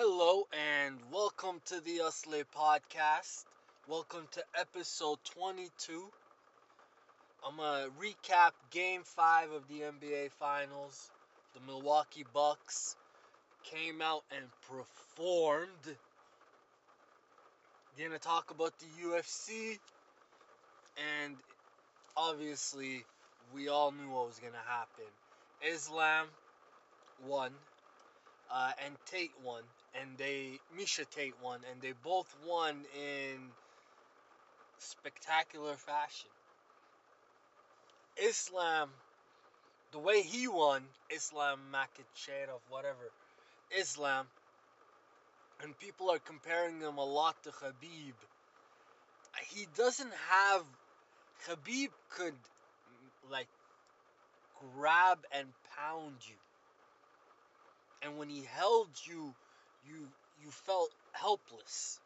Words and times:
Hello 0.00 0.46
and 0.52 0.96
welcome 1.12 1.60
to 1.64 1.80
the 1.80 1.98
Usle 1.98 2.44
podcast. 2.56 3.44
Welcome 3.88 4.28
to 4.30 4.44
episode 4.56 5.18
22. 5.34 6.04
I'm 7.44 7.56
going 7.56 7.84
to 7.84 7.90
recap 8.00 8.52
game 8.70 9.02
5 9.02 9.50
of 9.50 9.66
the 9.66 9.80
NBA 9.80 10.30
Finals. 10.38 11.10
The 11.54 11.60
Milwaukee 11.66 12.24
Bucks 12.32 12.94
came 13.64 14.00
out 14.00 14.22
and 14.30 14.44
performed. 14.70 15.96
Going 17.98 18.12
to 18.12 18.20
talk 18.20 18.52
about 18.52 18.74
the 18.78 18.86
UFC 19.04 19.80
and 21.24 21.34
obviously 22.16 23.02
we 23.52 23.66
all 23.66 23.90
knew 23.90 24.10
what 24.10 24.28
was 24.28 24.38
going 24.38 24.52
to 24.52 24.70
happen. 24.70 25.10
Islam 25.68 26.28
won 27.26 27.50
uh, 28.50 28.72
and 28.84 28.94
Tate 29.06 29.32
won, 29.44 29.62
and 30.00 30.16
they 30.18 30.58
Miesha 30.76 31.08
Tate 31.10 31.34
won, 31.42 31.60
and 31.70 31.80
they 31.80 31.92
both 32.02 32.34
won 32.46 32.84
in 32.96 33.38
spectacular 34.78 35.74
fashion. 35.74 36.30
Islam, 38.16 38.90
the 39.92 39.98
way 39.98 40.22
he 40.22 40.48
won, 40.48 40.82
Islam 41.10 41.60
Makhachev, 41.72 42.60
whatever, 42.68 43.10
Islam, 43.76 44.26
and 45.62 45.78
people 45.78 46.10
are 46.10 46.18
comparing 46.18 46.80
him 46.80 46.98
a 46.98 47.04
lot 47.04 47.36
to 47.44 47.50
Khabib. 47.50 48.14
He 49.50 49.66
doesn't 49.76 50.12
have. 50.30 50.64
Khabib 51.46 51.90
could 52.10 52.34
like 53.30 53.46
grab 54.74 55.18
and 55.32 55.46
pound 55.76 56.16
you 56.26 56.34
and 58.02 58.18
when 58.18 58.28
he 58.28 58.42
held 58.54 58.88
you, 59.04 59.34
you 59.88 60.06
you 60.44 60.50
felt 60.50 60.90
helpless. 61.12 62.00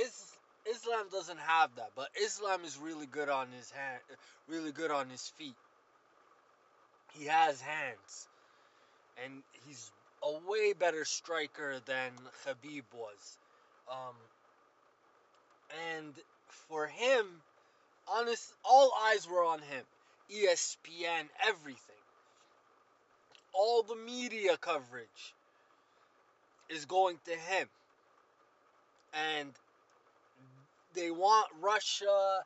Is, 0.00 0.26
Islam 0.70 1.06
doesn't 1.10 1.40
have 1.40 1.74
that, 1.76 1.90
but 1.96 2.08
Islam 2.22 2.64
is 2.64 2.78
really 2.78 3.06
good 3.06 3.28
on 3.28 3.48
his 3.56 3.70
hand, 3.70 4.00
really 4.48 4.70
good 4.70 4.90
on 4.90 5.08
his 5.10 5.26
feet. 5.36 5.56
He 7.14 7.26
has 7.26 7.60
hands, 7.60 8.28
and 9.24 9.42
he's 9.66 9.90
a 10.22 10.32
way 10.48 10.72
better 10.72 11.04
striker 11.04 11.80
than 11.86 12.12
Khabib 12.44 12.84
was. 12.92 13.38
Um, 13.90 14.14
and 15.92 16.14
for 16.68 16.86
him, 16.86 17.26
honest, 18.06 18.52
all 18.64 18.92
eyes 19.06 19.26
were 19.28 19.44
on 19.44 19.60
him. 19.60 19.84
ESPN, 20.30 21.24
everything 21.48 21.98
all 23.58 23.82
the 23.82 23.96
media 23.96 24.56
coverage 24.56 25.34
is 26.68 26.84
going 26.84 27.18
to 27.24 27.32
him. 27.32 27.68
And 29.12 29.50
they 30.94 31.10
want 31.10 31.48
Russia, 31.60 32.44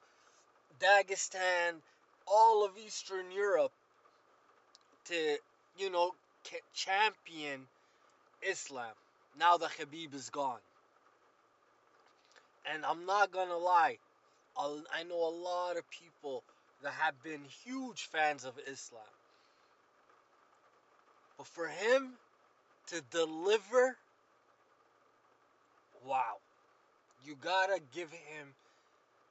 Dagestan, 0.81 1.75
all 2.27 2.65
of 2.65 2.73
Eastern 2.79 3.31
Europe 3.33 3.73
to, 5.07 5.37
you 5.79 5.91
know, 5.91 6.13
champion 6.75 7.67
Islam 8.43 8.93
now 9.39 9.57
that 9.57 9.71
Khabib 9.71 10.15
is 10.15 10.31
gone. 10.31 10.59
And 12.73 12.85
I'm 12.85 13.07
not 13.07 13.33
gonna 13.33 13.57
lie, 13.57 13.99
I 14.57 15.03
know 15.09 15.29
a 15.29 15.35
lot 15.35 15.77
of 15.77 15.85
people 15.91 16.45
that 16.83 16.93
have 16.93 17.23
been 17.23 17.41
huge 17.65 18.09
fans 18.13 18.45
of 18.45 18.55
Islam. 18.67 19.03
But 21.39 21.47
for 21.47 21.67
him 21.69 22.13
to 22.89 23.01
deliver, 23.11 23.97
wow. 26.05 26.37
You 27.25 27.37
gotta 27.37 27.81
give 27.95 28.11
him, 28.11 28.49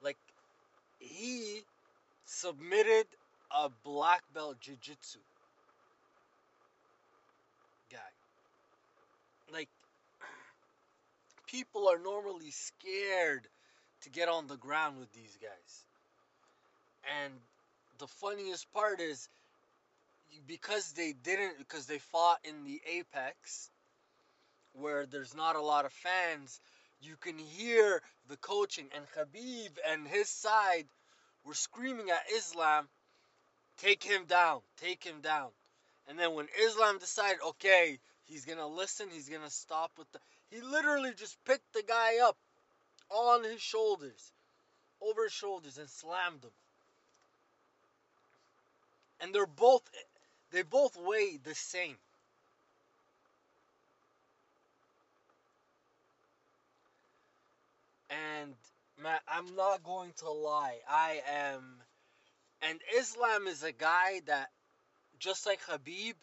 like, 0.02 0.18
he 1.00 1.62
submitted 2.26 3.06
a 3.52 3.70
black 3.84 4.24
belt 4.34 4.60
jiu 4.62 4.76
jitsu 4.82 5.20
guy. 7.92 7.98
Like, 9.52 9.70
people 11.48 11.90
are 11.90 12.00
normally 12.00 12.52
scared 12.52 13.48
to 14.02 14.10
get 14.10 14.30
on 14.30 14.48
the 14.48 14.58
ground 14.58 15.00
with 15.00 15.12
these 15.14 15.38
guys. 15.42 15.86
And 17.24 17.34
the 18.00 18.08
funniest 18.08 18.72
part 18.74 19.02
is 19.02 19.28
because 20.48 20.94
they 20.94 21.14
didn't 21.14 21.58
because 21.58 21.86
they 21.88 22.00
fought 22.00 22.40
in 22.44 22.64
the 22.64 22.82
apex 22.88 23.70
where 24.74 25.06
there's 25.06 25.36
not 25.36 25.56
a 25.56 25.62
lot 25.62 25.86
of 25.86 25.94
fans 25.94 26.60
you 27.02 27.16
can 27.18 27.38
hear 27.38 28.02
the 28.30 28.38
coaching 28.38 28.88
and 28.96 29.06
Khabib 29.12 29.72
and 29.90 30.08
his 30.08 30.30
side 30.30 30.86
were 31.44 31.54
screaming 31.54 32.10
at 32.10 32.32
Islam 32.36 32.88
take 33.78 34.04
him 34.04 34.26
down 34.26 34.62
take 34.78 35.04
him 35.04 35.22
down 35.22 35.50
and 36.08 36.18
then 36.18 36.34
when 36.34 36.48
Islam 36.62 36.98
decided 37.00 37.40
okay 37.46 38.00
he's 38.26 38.46
to 38.58 38.68
listen 38.68 39.10
he's 39.12 39.30
to 39.42 39.50
stop 39.50 39.92
with 39.98 40.12
the 40.12 40.20
he 40.50 40.62
literally 40.62 41.14
just 41.16 41.38
picked 41.46 41.74
the 41.74 41.84
guy 41.84 42.20
up 42.24 42.38
on 43.10 43.44
his 43.44 43.62
shoulders 43.62 44.32
over 45.02 45.24
his 45.24 45.34
shoulders 45.34 45.78
and 45.78 45.90
slammed 45.90 46.44
him 46.44 46.52
and 49.22 49.34
they're 49.34 49.46
both 49.46 49.84
they 50.52 50.64
both 50.64 50.98
weigh 50.98 51.38
the 51.38 51.56
same. 51.56 51.96
And 58.12 58.54
man, 59.02 59.20
I'm 59.28 59.56
not 59.56 59.84
going 59.84 60.12
to 60.18 60.30
lie. 60.30 60.78
I 60.90 61.22
am 61.30 61.78
and 62.62 62.80
Islam 62.98 63.48
is 63.48 63.64
a 63.64 63.72
guy 63.72 64.22
that 64.28 64.50
just 65.20 65.46
like 65.46 65.62
Khabib, 65.64 66.14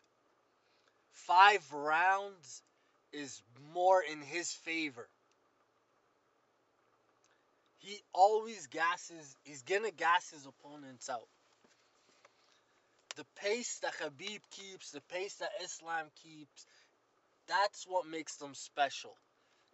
five 1.12 1.72
rounds 1.72 2.62
is 3.12 3.42
more 3.74 4.02
in 4.02 4.20
his 4.20 4.52
favor. 4.52 5.08
He 7.78 8.00
always 8.12 8.66
gasses, 8.66 9.36
he's 9.44 9.62
gonna 9.62 9.90
gas 9.90 10.30
his 10.30 10.46
opponents 10.46 11.08
out 11.08 11.26
the 13.18 13.26
pace 13.34 13.80
that 13.82 13.98
Khabib 13.98 14.40
keeps, 14.52 14.92
the 14.92 15.00
pace 15.12 15.34
that 15.34 15.50
Islam 15.62 16.06
keeps, 16.22 16.66
that's 17.48 17.84
what 17.88 18.06
makes 18.06 18.36
them 18.36 18.54
special. 18.54 19.16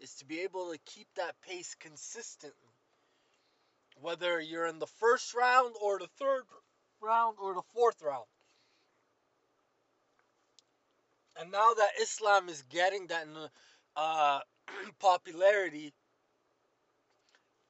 Is 0.00 0.14
to 0.16 0.24
be 0.24 0.40
able 0.40 0.72
to 0.72 0.78
keep 0.84 1.06
that 1.16 1.34
pace 1.42 1.74
consistently. 1.78 2.74
Whether 4.00 4.40
you're 4.40 4.66
in 4.66 4.78
the 4.78 4.86
first 4.86 5.34
round 5.34 5.74
or 5.80 5.98
the 5.98 6.08
third 6.18 6.42
round 7.00 7.36
or 7.40 7.54
the 7.54 7.62
fourth 7.74 8.02
round. 8.02 8.26
And 11.40 11.50
now 11.50 11.74
that 11.74 11.90
Islam 12.00 12.48
is 12.48 12.62
getting 12.70 13.06
that 13.08 13.26
uh, 13.96 14.40
popularity, 15.00 15.92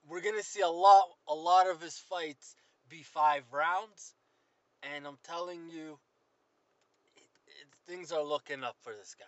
we're 0.09 0.23
gonna 0.23 0.43
see 0.43 0.61
a 0.61 0.69
lot, 0.69 1.05
a 1.29 1.35
lot 1.35 1.69
of 1.69 1.81
his 1.81 1.99
fights 1.99 2.55
be 2.89 3.03
five 3.03 3.45
rounds 3.53 4.15
and 4.95 5.07
I'm 5.07 5.19
telling 5.25 5.69
you, 5.71 5.99
it, 7.17 7.23
it, 7.47 7.67
things 7.87 8.13
are 8.13 8.23
looking 8.23 8.63
up 8.63 8.77
for 8.83 8.93
this 8.93 9.15
guy. 9.19 9.25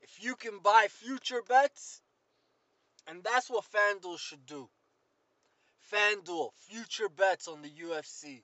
If 0.00 0.22
you 0.22 0.34
can 0.34 0.58
buy 0.62 0.88
future 0.90 1.42
bets, 1.46 2.01
and 3.06 3.22
that's 3.24 3.50
what 3.50 3.64
FanDuel 3.64 4.18
should 4.18 4.46
do. 4.46 4.68
FanDuel, 5.92 6.50
future 6.68 7.08
bets 7.08 7.48
on 7.48 7.62
the 7.62 7.70
UFC. 7.70 8.42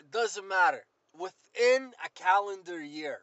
It 0.00 0.10
doesn't 0.10 0.48
matter. 0.48 0.82
Within 1.14 1.92
a 2.04 2.08
calendar 2.14 2.80
year. 2.82 3.20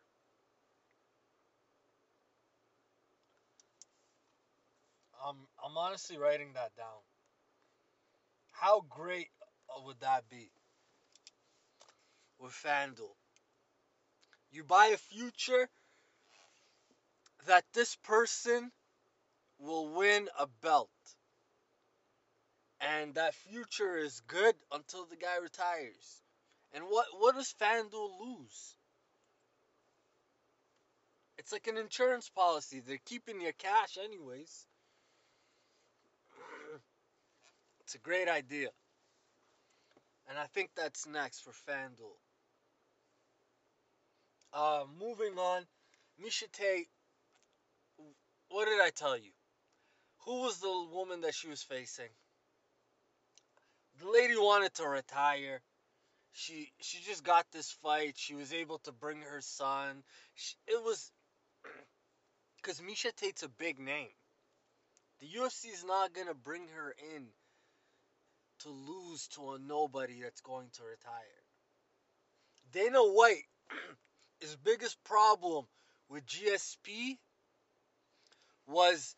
Um, 5.27 5.47
I'm 5.63 5.77
honestly 5.77 6.17
writing 6.17 6.53
that 6.53 6.75
down. 6.77 7.01
How 8.51 8.85
great 8.89 9.27
would 9.83 9.99
that 10.01 10.29
be? 10.29 10.51
with 12.39 12.53
FanDuel. 12.53 13.15
You 14.51 14.63
buy 14.63 14.87
a 14.87 14.97
future 14.97 15.69
that 17.45 17.65
this 17.73 17.95
person 17.97 18.71
will 19.59 19.89
win 19.89 20.27
a 20.39 20.47
belt. 20.61 20.89
And 22.81 23.13
that 23.15 23.35
future 23.35 23.97
is 23.97 24.21
good 24.27 24.55
until 24.71 25.05
the 25.05 25.17
guy 25.17 25.37
retires. 25.41 26.21
And 26.73 26.85
what, 26.85 27.07
what 27.19 27.35
does 27.35 27.53
FanDuel 27.61 28.19
lose? 28.19 28.75
It's 31.37 31.51
like 31.51 31.67
an 31.67 31.77
insurance 31.77 32.29
policy. 32.29 32.81
They're 32.85 32.99
keeping 33.05 33.41
your 33.41 33.53
cash 33.53 33.97
anyways. 34.01 34.67
it's 37.81 37.95
a 37.95 37.99
great 37.99 38.29
idea. 38.29 38.69
And 40.29 40.37
I 40.37 40.45
think 40.45 40.69
that's 40.75 41.07
next 41.07 41.41
for 41.41 41.51
FanDuel. 41.51 42.17
Uh, 44.53 44.83
moving 44.99 45.37
on, 45.37 45.63
Miesha 46.23 46.51
Tate, 46.51 46.87
what 48.49 48.65
did 48.65 48.81
I 48.81 48.89
tell 48.89 49.17
you? 49.17 49.31
Who 50.29 50.41
was 50.41 50.59
the 50.59 50.85
woman 50.93 51.21
that 51.21 51.33
she 51.33 51.47
was 51.47 51.63
facing? 51.63 52.13
The 53.99 54.07
lady 54.07 54.37
wanted 54.37 54.71
to 54.75 54.87
retire. 54.87 55.59
She 56.33 56.71
she 56.79 56.99
just 56.99 57.23
got 57.23 57.47
this 57.51 57.71
fight. 57.71 58.13
She 58.15 58.35
was 58.35 58.53
able 58.53 58.77
to 58.83 58.91
bring 58.91 59.21
her 59.21 59.41
son. 59.41 60.03
She, 60.35 60.53
it 60.67 60.83
was 60.83 61.11
because 62.57 62.79
Miesha 62.79 63.11
Tate's 63.15 63.41
a 63.41 63.49
big 63.49 63.79
name. 63.79 64.13
The 65.19 65.25
UFC 65.25 65.73
is 65.73 65.83
not 65.83 66.13
gonna 66.13 66.35
bring 66.35 66.67
her 66.75 66.93
in 67.15 67.25
to 68.59 68.69
lose 68.69 69.29
to 69.29 69.53
a 69.53 69.57
nobody 69.57 70.21
that's 70.21 70.41
going 70.41 70.69
to 70.73 70.83
retire. 70.83 71.41
Dana 72.71 72.99
White, 72.99 73.47
his 74.39 74.55
biggest 74.57 75.03
problem 75.03 75.65
with 76.07 76.23
GSP 76.27 77.17
was 78.67 79.15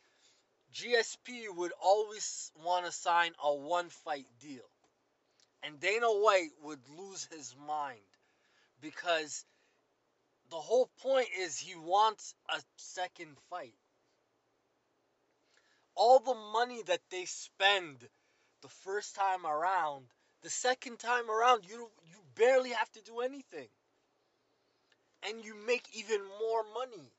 GSP 0.74 1.54
would 1.56 1.74
always 1.82 2.52
want 2.64 2.86
to 2.86 2.92
sign 2.92 3.34
a 3.44 3.54
one 3.54 3.90
fight 3.90 4.28
deal. 4.40 4.70
And 5.64 5.80
Dana 5.80 6.08
White 6.08 6.52
would 6.64 6.80
lose 6.98 7.26
his 7.26 7.56
mind 7.68 8.00
because 8.80 9.46
the 10.50 10.60
whole 10.60 10.90
point 11.02 11.30
is 11.38 11.58
he 11.58 11.76
wants 11.76 12.34
a 12.50 12.62
second 12.78 13.38
fight. 13.50 13.76
All 15.96 16.20
the 16.20 16.34
money 16.34 16.82
that 16.84 17.02
they 17.10 17.26
spend 17.26 18.08
the 18.62 18.70
first 18.70 19.16
time 19.16 19.46
around, 19.46 20.08
the 20.42 20.50
second 20.50 21.00
time 21.00 21.30
around, 21.30 21.66
you 21.66 21.90
you 22.10 22.18
barely 22.36 22.72
have 22.72 22.92
to 22.94 23.02
do 23.02 23.20
anything. 23.20 23.68
And 25.24 25.44
you 25.44 25.54
make 25.68 25.86
even 25.94 26.22
more 26.40 26.64
money. 26.74 27.12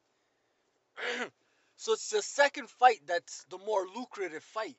so 1.82 1.94
it's 1.94 2.10
the 2.10 2.22
second 2.22 2.70
fight 2.70 3.00
that's 3.08 3.44
the 3.50 3.58
more 3.58 3.84
lucrative 3.96 4.44
fight. 4.44 4.76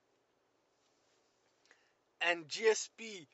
And 2.21 2.47
GSP 2.47 3.27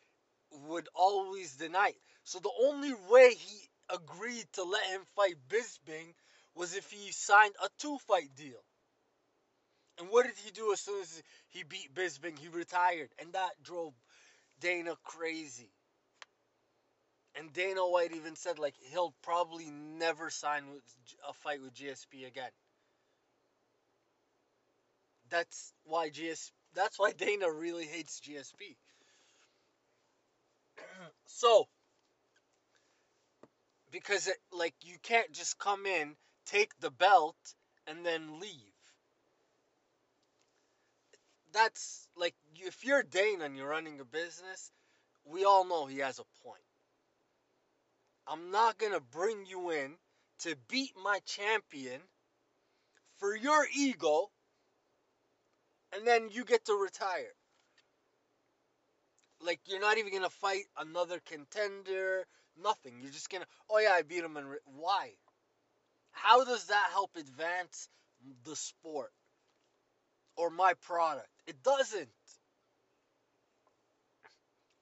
would 0.69 0.89
always 0.95 1.55
deny. 1.55 1.93
So 2.23 2.39
the 2.39 2.51
only 2.63 2.95
way 3.11 3.35
he 3.35 3.69
agreed 3.93 4.45
to 4.53 4.63
let 4.63 4.83
him 4.87 5.01
fight 5.15 5.35
Bisping 5.47 6.15
was 6.55 6.75
if 6.75 6.89
he 6.89 7.11
signed 7.11 7.53
a 7.63 7.69
two 7.77 7.99
fight 8.07 8.31
deal. 8.35 8.63
And 9.99 10.09
what 10.09 10.25
did 10.25 10.39
he 10.43 10.49
do 10.49 10.73
as 10.73 10.79
soon 10.79 11.01
as 11.01 11.21
he 11.49 11.61
beat 11.61 11.93
Bisping? 11.93 12.39
He 12.39 12.47
retired. 12.47 13.09
And 13.21 13.33
that 13.33 13.51
drove 13.61 13.93
Dana 14.59 14.95
crazy. 15.03 15.69
And 17.35 17.53
Dana 17.53 17.81
White 17.81 18.15
even 18.15 18.35
said 18.35 18.57
like 18.57 18.73
he'll 18.91 19.13
probably 19.21 19.69
never 19.69 20.31
sign 20.31 20.63
a 21.29 21.33
fight 21.33 21.61
with 21.61 21.75
GSP 21.75 22.25
again. 22.25 22.49
That's 25.29 25.73
why 25.83 26.09
GS 26.09 26.51
that's 26.73 26.99
why 26.99 27.11
Dana 27.13 27.51
really 27.51 27.85
hates 27.85 28.21
GSP. 28.21 28.75
so 31.25 31.67
because 33.91 34.27
it, 34.27 34.37
like 34.51 34.75
you 34.81 34.97
can't 35.01 35.31
just 35.31 35.57
come 35.57 35.85
in, 35.85 36.15
take 36.45 36.77
the 36.79 36.91
belt 36.91 37.35
and 37.87 38.05
then 38.05 38.39
leave. 38.39 38.53
That's 41.51 42.07
like 42.15 42.35
if 42.55 42.85
you're 42.85 43.03
Dana 43.03 43.45
and 43.45 43.57
you're 43.57 43.69
running 43.69 43.99
a 43.99 44.05
business, 44.05 44.71
we 45.25 45.45
all 45.45 45.65
know 45.65 45.85
he 45.85 45.99
has 45.99 46.19
a 46.19 46.43
point. 46.43 46.61
I'm 48.27 48.51
not 48.51 48.77
to 48.91 48.99
bring 48.99 49.45
you 49.47 49.71
in 49.71 49.95
to 50.39 50.55
beat 50.69 50.93
my 51.03 51.19
champion 51.25 51.99
for 53.17 53.35
your 53.35 53.65
ego 53.75 54.29
and 55.93 56.05
then 56.05 56.29
you 56.31 56.45
get 56.45 56.65
to 56.65 56.73
retire. 56.73 57.33
Like 59.41 59.59
you're 59.67 59.79
not 59.79 59.97
even 59.97 60.11
to 60.23 60.29
fight 60.29 60.65
another 60.77 61.19
contender, 61.25 62.25
nothing. 62.61 62.99
You're 63.01 63.11
just 63.11 63.29
to 63.41 63.47
oh 63.69 63.79
yeah, 63.79 63.91
I 63.91 64.01
beat 64.01 64.23
him 64.23 64.37
and 64.37 64.49
re- 64.49 64.57
why? 64.65 65.11
How 66.11 66.43
does 66.43 66.65
that 66.65 66.89
help 66.91 67.15
advance 67.15 67.87
the 68.43 68.55
sport 68.55 69.11
or 70.35 70.49
my 70.49 70.73
product? 70.73 71.29
It 71.47 71.63
doesn't. 71.63 72.09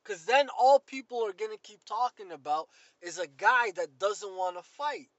Because 0.04 0.26
then 0.26 0.48
all 0.58 0.80
people 0.80 1.26
are 1.26 1.34
going 1.34 1.52
to 1.52 1.58
keep 1.62 1.84
talking 1.84 2.32
about 2.32 2.70
is 3.02 3.20
a 3.20 3.28
guy 3.28 3.72
that 3.72 4.00
doesn't 4.00 4.38
want 4.38 4.56
to 4.56 4.64
fight. 4.64 5.10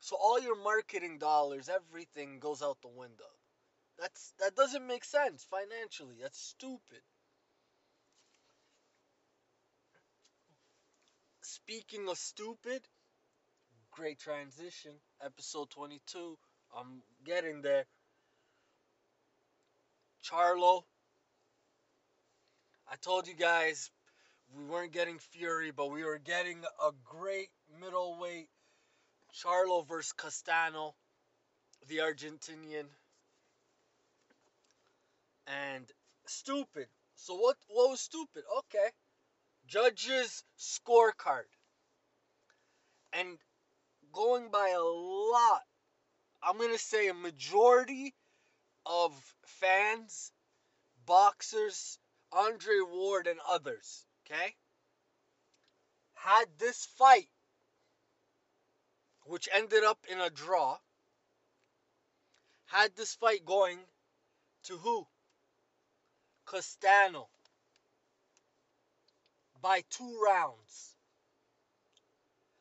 So 0.00 0.16
all 0.16 0.40
your 0.40 0.56
marketing 0.62 1.18
dollars, 1.18 1.68
everything 1.68 2.38
goes 2.40 2.62
out 2.62 2.78
the 2.82 2.88
window. 2.88 3.30
That's 3.98 4.32
that 4.40 4.56
doesn't 4.56 4.86
make 4.86 5.04
sense 5.04 5.46
financially. 5.50 6.16
That's 6.22 6.40
stupid. 6.40 7.02
Speaking 11.42 12.08
of 12.08 12.16
stupid, 12.16 12.82
great 13.90 14.18
transition. 14.18 14.92
Episode 15.24 15.70
22. 15.70 16.38
I'm 16.76 17.02
getting 17.24 17.62
there. 17.62 17.84
Charlo 20.24 20.84
I 22.92 22.96
told 22.96 23.28
you 23.28 23.34
guys 23.34 23.88
we 24.56 24.64
weren't 24.64 24.90
getting 24.90 25.20
Fury, 25.20 25.70
but 25.70 25.92
we 25.92 26.02
were 26.02 26.18
getting 26.18 26.64
a 26.84 26.90
great 27.04 27.50
middleweight 27.80 28.48
Charlo 29.34 29.86
versus 29.86 30.12
Castano, 30.12 30.94
the 31.88 31.98
Argentinian. 31.98 32.86
And 35.46 35.90
stupid. 36.26 36.86
So 37.16 37.34
what 37.34 37.56
what 37.68 37.90
was 37.90 38.00
stupid? 38.00 38.44
Okay. 38.58 38.90
Judges 39.66 40.44
scorecard. 40.58 41.48
And 43.12 43.38
going 44.12 44.50
by 44.50 44.68
a 44.76 44.82
lot, 44.82 45.62
I'm 46.42 46.58
to 46.58 46.78
say 46.78 47.08
a 47.08 47.14
majority 47.14 48.14
of 48.86 49.12
fans, 49.44 50.32
boxers, 51.06 51.98
Andre 52.32 52.80
Ward 52.80 53.26
and 53.26 53.40
others, 53.48 54.06
okay, 54.24 54.54
had 56.14 56.46
this 56.58 56.86
fight, 56.96 57.28
which 59.24 59.48
ended 59.52 59.84
up 59.84 59.98
in 60.10 60.20
a 60.20 60.30
draw, 60.30 60.78
had 62.66 62.94
this 62.96 63.14
fight 63.14 63.44
going 63.44 63.78
to 64.64 64.76
who? 64.76 65.06
Castano. 66.46 67.28
By 69.60 69.82
two 69.90 70.20
rounds. 70.24 70.94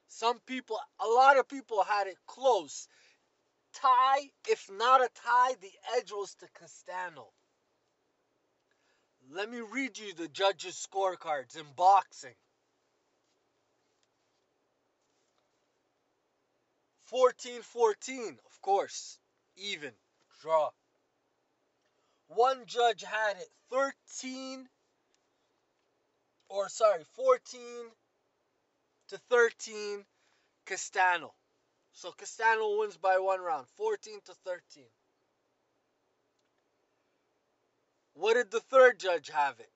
Some 0.07 0.39
people, 0.45 0.77
a 0.99 1.07
lot 1.07 1.37
of 1.37 1.47
people 1.47 1.83
had 1.83 2.07
it 2.07 2.17
close. 2.27 2.87
Tie, 3.73 4.31
if 4.47 4.69
not 4.71 5.01
a 5.01 5.09
tie, 5.15 5.53
the 5.61 5.71
edge 5.95 6.11
was 6.11 6.35
to 6.35 6.47
Castano. 6.59 7.27
Let 9.31 9.49
me 9.49 9.59
read 9.59 9.97
you 9.97 10.13
the 10.13 10.27
judges' 10.27 10.87
scorecards 10.91 11.55
in 11.55 11.65
boxing. 11.75 12.35
14 17.09 17.63
14, 17.63 18.37
of 18.45 18.61
course, 18.61 19.17
even, 19.57 19.91
draw. 20.41 20.69
One 22.27 22.67
judge 22.67 23.03
had 23.03 23.37
it 23.37 23.49
13, 23.71 24.69
or 26.49 26.69
sorry, 26.69 27.03
14 27.15 27.59
to 29.07 29.17
13, 29.17 30.05
Castano. 30.67 31.33
So 31.93 32.11
Castano 32.11 32.77
wins 32.77 32.97
by 32.97 33.17
one 33.17 33.41
round, 33.41 33.67
14 33.75 34.19
to 34.25 34.33
13. 34.45 34.83
What 38.13 38.35
did 38.35 38.51
the 38.51 38.59
third 38.59 38.99
judge 38.99 39.29
have 39.29 39.59
it? 39.59 39.71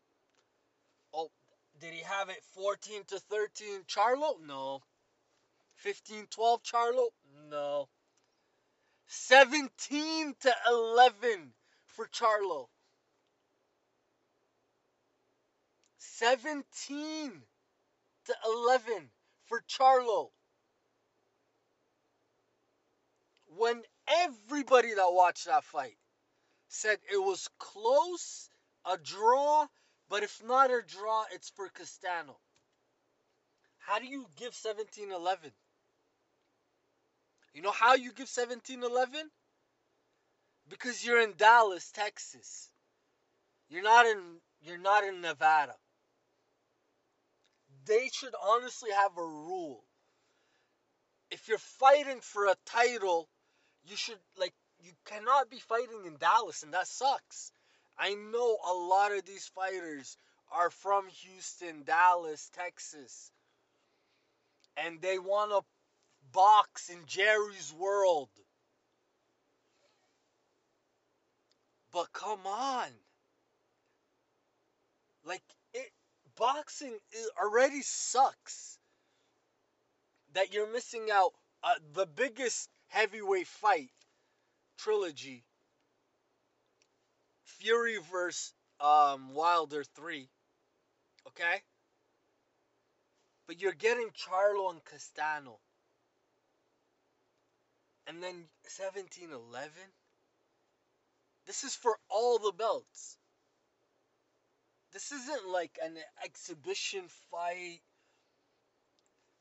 Oh, 1.12 1.32
did 1.80 1.94
he 1.94 2.02
have 2.02 2.30
it 2.30 2.44
14 2.54 3.06
to 3.08 3.20
13 3.20 3.86
Charlo? 3.88 4.40
No. 4.46 4.84
15 5.78 6.28
12 6.28 6.64
Charlo? 6.64 7.08
No. 7.54 7.88
17 9.06 10.34
to 10.40 10.56
11 10.68 11.54
for 11.86 12.08
Charlo. 12.08 12.66
17 16.00 17.44
to 18.26 18.36
11 18.44 19.12
for 19.46 19.62
Charlo. 19.70 20.32
When 23.46 23.84
everybody 24.08 24.96
that 24.96 25.14
watched 25.14 25.46
that 25.46 25.64
fight 25.64 25.98
said 26.70 26.98
it 27.12 27.18
was 27.18 27.48
close, 27.60 28.50
a 28.84 28.98
draw, 28.98 29.68
but 30.10 30.24
if 30.24 30.42
not 30.44 30.72
a 30.72 30.82
draw, 30.82 31.26
it's 31.32 31.52
for 31.52 31.70
Castano. 31.70 32.36
How 33.78 34.00
do 34.00 34.08
you 34.08 34.26
give 34.38 34.56
1711? 34.56 35.52
You 37.54 37.62
know 37.62 37.72
how 37.72 37.94
you 37.94 38.10
give 38.10 38.30
1711? 38.30 39.30
Because 40.70 41.06
you're 41.06 41.22
in 41.22 41.34
Dallas, 41.38 41.92
Texas. 41.92 42.70
You're 43.70 43.84
not 43.84 44.06
in 44.06 44.20
you're 44.62 44.78
not 44.78 45.04
in 45.04 45.22
Nevada. 45.22 45.76
They 47.86 48.10
should 48.14 48.34
honestly 48.42 48.92
have 48.92 49.18
a 49.18 49.26
rule. 49.26 49.84
If 51.32 51.48
you're 51.48 51.58
fighting 51.58 52.22
for 52.22 52.48
a 52.48 52.56
title, 52.66 53.28
you 53.84 53.96
should 53.98 54.20
like 54.38 54.54
you 54.82 54.92
cannot 55.06 55.50
be 55.50 55.60
fighting 55.60 56.06
in 56.06 56.18
Dallas 56.18 56.64
and 56.64 56.74
that 56.74 56.88
sucks. 56.88 57.52
I 57.98 58.16
know 58.16 58.58
a 58.66 58.74
lot 58.74 59.12
of 59.12 59.26
these 59.26 59.48
fighters 59.48 60.18
are 60.52 60.70
from 60.70 61.08
Houston, 61.08 61.84
Dallas, 61.84 62.50
Texas. 62.54 63.32
And 64.78 65.02
they 65.02 65.20
want 65.20 65.52
to 65.52 65.62
box 66.34 66.90
in 66.90 66.98
Jerry's 67.08 67.74
world. 67.78 68.30
But 71.94 72.12
come 72.12 72.46
on. 72.46 72.90
Like 75.24 75.44
it 75.74 75.90
boxing 76.36 76.98
already 77.42 77.82
sucks. 77.82 78.78
That 80.34 80.52
you're 80.52 80.72
missing 80.74 81.10
out 81.12 81.32
uh, 81.64 81.76
the 81.94 82.08
biggest 82.08 82.68
heavyweight 82.88 83.48
fight 83.48 83.92
trilogy. 84.78 85.44
Fury 87.46 88.00
versus 88.12 88.54
um, 88.82 89.34
Wilder 89.34 89.84
3. 89.84 90.28
Okay? 91.28 91.62
But 93.48 93.62
you're 93.62 93.74
getting 93.74 94.10
Charlo 94.10 94.72
and 94.72 94.84
Castano. 94.84 95.60
And 98.08 98.22
then 98.22 98.48
1711. 98.80 99.72
This 101.46 101.64
is 101.64 101.76
for 101.76 101.98
all 102.10 102.40
the 102.40 102.52
belts. 102.52 103.18
This 104.94 105.12
isn't 105.12 105.50
like 105.50 105.78
an 105.84 105.98
exhibition 106.24 107.06
fight. 107.32 107.82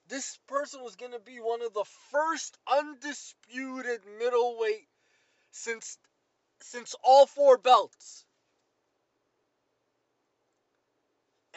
This 0.09 0.39
person 0.49 0.83
was 0.83 0.97
going 0.97 1.13
to 1.13 1.21
be 1.21 1.39
one 1.41 1.63
of 1.63 1.75
the 1.75 1.85
first 2.11 2.57
undisputed 2.67 4.01
middleweight 4.19 4.89
since 5.51 5.99
since 6.61 6.95
all 7.03 7.27
four 7.27 7.59
belts. 7.59 8.25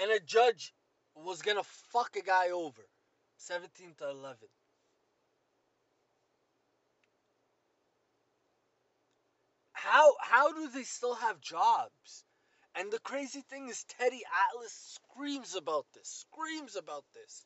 And 0.01 0.12
a 0.12 0.19
judge 0.19 0.74
was 1.15 1.41
going 1.41 1.57
to 1.57 1.63
fuck 1.91 2.15
a 2.17 2.21
guy 2.21 2.50
over 2.50 2.85
17 3.38 3.95
to 4.00 4.09
11. 4.09 4.38
How 9.75 10.15
how 10.22 10.53
do 10.53 10.70
they 10.70 10.84
still 10.84 11.15
have 11.15 11.41
jobs? 11.41 12.24
And 12.75 12.91
the 12.91 13.00
crazy 13.00 13.41
thing 13.41 13.67
is 13.70 13.84
Teddy 13.84 14.22
Atlas 14.50 14.98
screams 15.00 15.55
about 15.55 15.86
this. 15.94 16.25
Screams 16.32 16.75
about 16.75 17.03
this. 17.13 17.46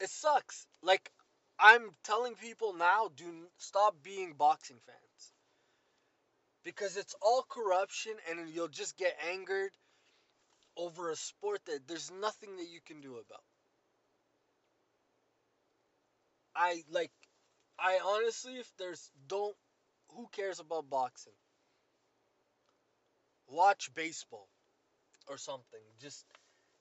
It 0.00 0.10
sucks. 0.10 0.66
Like 0.82 1.10
I'm 1.58 1.90
telling 2.04 2.34
people 2.34 2.74
now, 2.74 3.08
do 3.16 3.48
stop 3.56 3.96
being 4.02 4.34
boxing 4.34 4.78
fans. 4.86 5.32
Because 6.62 6.96
it's 6.98 7.14
all 7.22 7.44
corruption 7.48 8.12
and 8.28 8.50
you'll 8.50 8.68
just 8.68 8.96
get 8.98 9.16
angered 9.32 9.72
over 10.76 11.10
a 11.10 11.16
sport 11.16 11.60
that 11.66 11.88
there's 11.88 12.10
nothing 12.10 12.56
that 12.56 12.68
you 12.68 12.80
can 12.84 13.00
do 13.00 13.12
about. 13.12 13.44
I 16.54 16.82
like 16.90 17.12
I 17.78 17.98
honestly 18.04 18.54
if 18.54 18.70
there's 18.78 19.10
don't 19.28 19.54
who 20.14 20.28
cares 20.32 20.60
about 20.60 20.88
boxing? 20.88 21.32
Watch 23.48 23.92
baseball 23.94 24.48
or 25.28 25.38
something. 25.38 25.80
Just 26.00 26.24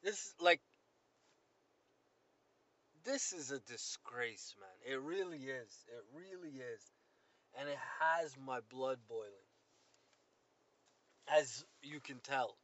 this 0.03 0.33
like 0.39 0.61
this 3.03 3.33
is 3.33 3.51
a 3.51 3.59
disgrace, 3.59 4.55
man. 4.59 4.93
It 4.93 4.99
really 5.01 5.37
is. 5.37 5.85
It 5.87 6.03
really 6.13 6.57
is. 6.57 6.81
And 7.59 7.69
it 7.69 7.77
has 8.01 8.35
my 8.45 8.59
blood 8.69 8.97
boiling. 9.07 9.31
As 11.27 11.63
you 11.81 11.99
can 11.99 12.19
tell. 12.19 12.57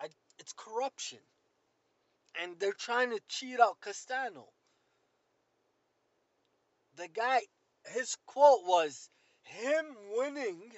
I 0.00 0.08
it's 0.38 0.52
corruption. 0.52 1.18
And 2.42 2.58
they're 2.58 2.72
trying 2.72 3.10
to 3.10 3.20
cheat 3.28 3.60
out 3.60 3.80
Castano. 3.80 4.46
The 6.96 7.08
guy 7.08 7.40
his 7.92 8.16
quote 8.26 8.64
was 8.64 9.08
him 9.42 9.84
winning 10.16 10.72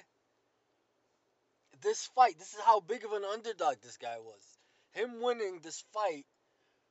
this 1.81 2.05
fight. 2.07 2.37
This 2.37 2.53
is 2.53 2.61
how 2.61 2.81
big 2.81 3.05
of 3.05 3.13
an 3.13 3.23
underdog 3.23 3.77
this 3.81 3.97
guy 3.97 4.17
was. 4.19 4.59
Him 4.91 5.21
winning 5.21 5.59
this 5.59 5.83
fight 5.93 6.25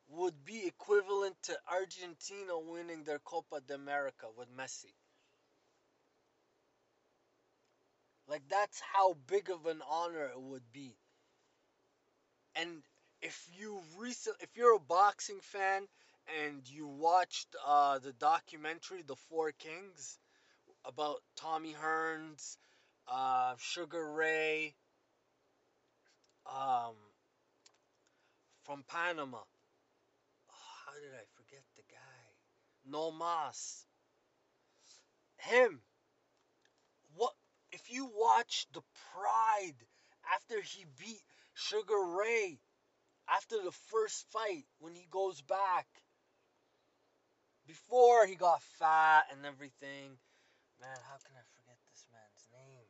would 0.08 0.44
be 0.44 0.66
equivalent 0.66 1.36
to 1.42 1.58
Argentina 1.70 2.58
winning 2.58 3.04
their 3.04 3.18
Copa 3.18 3.60
de 3.60 3.74
America 3.74 4.26
with 4.36 4.48
Messi. 4.56 4.94
Like 8.26 8.42
that's 8.48 8.80
how 8.80 9.14
big 9.26 9.50
of 9.50 9.66
an 9.66 9.82
honor 9.88 10.26
it 10.26 10.40
would 10.40 10.72
be. 10.72 10.96
And 12.56 12.82
if 13.20 13.48
you 13.58 13.80
recent 13.96 14.36
if 14.40 14.56
you're 14.56 14.76
a 14.76 14.80
boxing 14.80 15.40
fan 15.40 15.86
and 16.44 16.68
you 16.68 16.86
watched 16.86 17.54
uh, 17.66 17.98
the 17.98 18.12
documentary 18.12 19.02
The 19.06 19.16
Four 19.28 19.52
Kings 19.52 20.18
about 20.84 21.16
Tommy 21.36 21.74
Hearns, 21.74 22.56
uh, 23.06 23.54
Sugar 23.58 24.12
Ray, 24.12 24.74
um, 26.46 26.94
from 28.64 28.84
Panama 28.88 29.38
how 30.88 30.94
did 30.94 31.12
I 31.12 31.24
forget 31.36 31.62
the 31.76 31.82
guy? 31.90 32.24
No 32.86 33.10
Mas. 33.10 33.84
Him. 35.36 35.82
What 37.14 37.34
if 37.72 37.90
you 37.90 38.10
watch 38.14 38.66
the 38.72 38.80
pride 39.12 39.76
after 40.34 40.62
he 40.62 40.86
beat 40.98 41.22
Sugar 41.52 42.02
Ray 42.18 42.58
after 43.28 43.62
the 43.62 43.72
first 43.90 44.24
fight 44.30 44.64
when 44.78 44.94
he 44.94 45.06
goes 45.10 45.42
back 45.42 45.86
before 48.18 48.26
he 48.28 48.34
got 48.34 48.62
fat 48.78 49.26
and 49.32 49.46
everything. 49.46 50.10
Man, 50.80 50.98
how 51.08 51.18
can 51.22 51.34
I 51.36 51.44
forget 51.54 51.76
this 51.90 52.04
man's 52.10 52.46
name? 52.52 52.86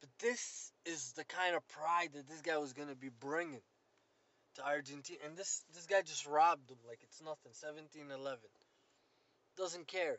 But 0.00 0.08
this 0.18 0.72
is 0.86 1.12
the 1.12 1.24
kind 1.24 1.56
of 1.56 1.66
pride 1.68 2.10
that 2.14 2.28
this 2.28 2.40
guy 2.40 2.56
was 2.56 2.72
to 2.72 2.94
be 2.94 3.10
bringing 3.20 3.60
to 4.56 4.66
Argentina, 4.66 5.18
and 5.26 5.36
this 5.36 5.62
this 5.74 5.86
guy 5.86 6.00
just 6.02 6.26
robbed 6.26 6.68
them 6.68 6.78
like 6.88 7.00
it's 7.02 7.22
nothing. 7.22 7.52
17-11. 7.52 8.36
Doesn't 9.56 9.86
care. 9.86 10.18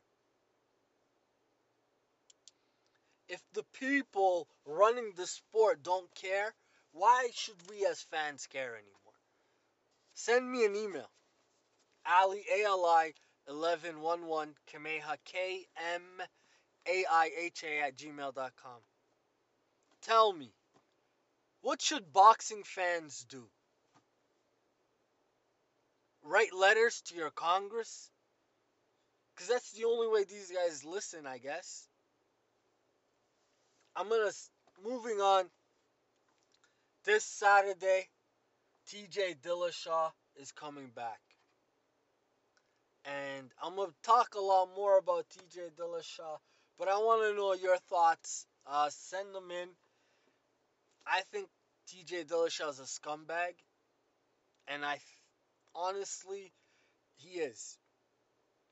If 3.27 3.41
the 3.53 3.63
people 3.79 4.47
running 4.65 5.13
the 5.15 5.25
sport 5.25 5.81
don't 5.83 6.13
care, 6.13 6.53
why 6.91 7.29
should 7.33 7.55
we 7.69 7.85
as 7.87 8.01
fans 8.01 8.45
care 8.45 8.75
anymore? 8.75 9.17
Send 10.13 10.51
me 10.51 10.65
an 10.65 10.75
email. 10.75 11.09
Ali 12.05 12.45
A 12.53 12.63
L 12.65 12.85
I 12.85 13.13
eleven 13.47 14.01
one 14.01 14.25
one 14.25 14.55
Kameha 14.71 15.17
K 15.25 15.65
M 15.93 16.03
A 16.87 17.05
I 17.11 17.29
H 17.37 17.63
A 17.63 17.81
at 17.81 17.95
gmail.com. 17.95 18.81
Tell 20.01 20.33
me, 20.33 20.51
what 21.61 21.81
should 21.81 22.11
boxing 22.11 22.63
fans 22.63 23.25
do? 23.29 23.47
write 26.23 26.53
letters 26.53 27.01
to 27.01 27.15
your 27.15 27.31
Congress? 27.31 28.09
Because 29.33 29.49
that's 29.49 29.71
the 29.71 29.85
only 29.85 30.07
way 30.07 30.23
these 30.23 30.51
guys 30.51 30.83
listen, 30.83 31.25
I 31.25 31.37
guess. 31.37 31.87
I'm 33.95 34.07
to, 34.07 34.31
moving 34.83 35.19
on. 35.19 35.45
This 37.03 37.23
Saturday, 37.23 38.07
TJ 38.89 39.41
Dillashaw 39.41 40.11
is 40.35 40.51
coming 40.51 40.91
back. 40.95 41.19
And 43.05 43.51
I'm 43.61 43.75
to 43.75 43.93
talk 44.03 44.35
a 44.35 44.39
lot 44.39 44.69
more 44.75 44.97
about 44.97 45.25
TJ 45.29 45.71
Dillashaw, 45.75 46.37
but 46.77 46.87
I 46.87 46.97
want 46.97 47.23
to 47.23 47.35
know 47.35 47.53
your 47.53 47.77
thoughts. 47.77 48.45
Uh, 48.65 48.89
send 48.89 49.33
them 49.33 49.49
in. 49.51 49.69
I 51.07 51.21
think 51.31 51.49
TJ 51.87 52.25
Dillashaw 52.25 52.69
is 52.69 52.79
a 52.79 52.83
scumbag. 52.83 53.53
And 54.67 54.85
I 54.85 54.99
honestly, 55.75 56.53
he 57.17 57.39
is. 57.39 57.77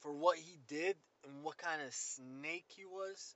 For 0.01 0.13
what 0.13 0.37
he 0.37 0.59
did 0.67 0.95
and 1.25 1.43
what 1.43 1.57
kind 1.57 1.81
of 1.81 1.93
snake 1.93 2.65
he 2.67 2.85
was. 2.85 3.35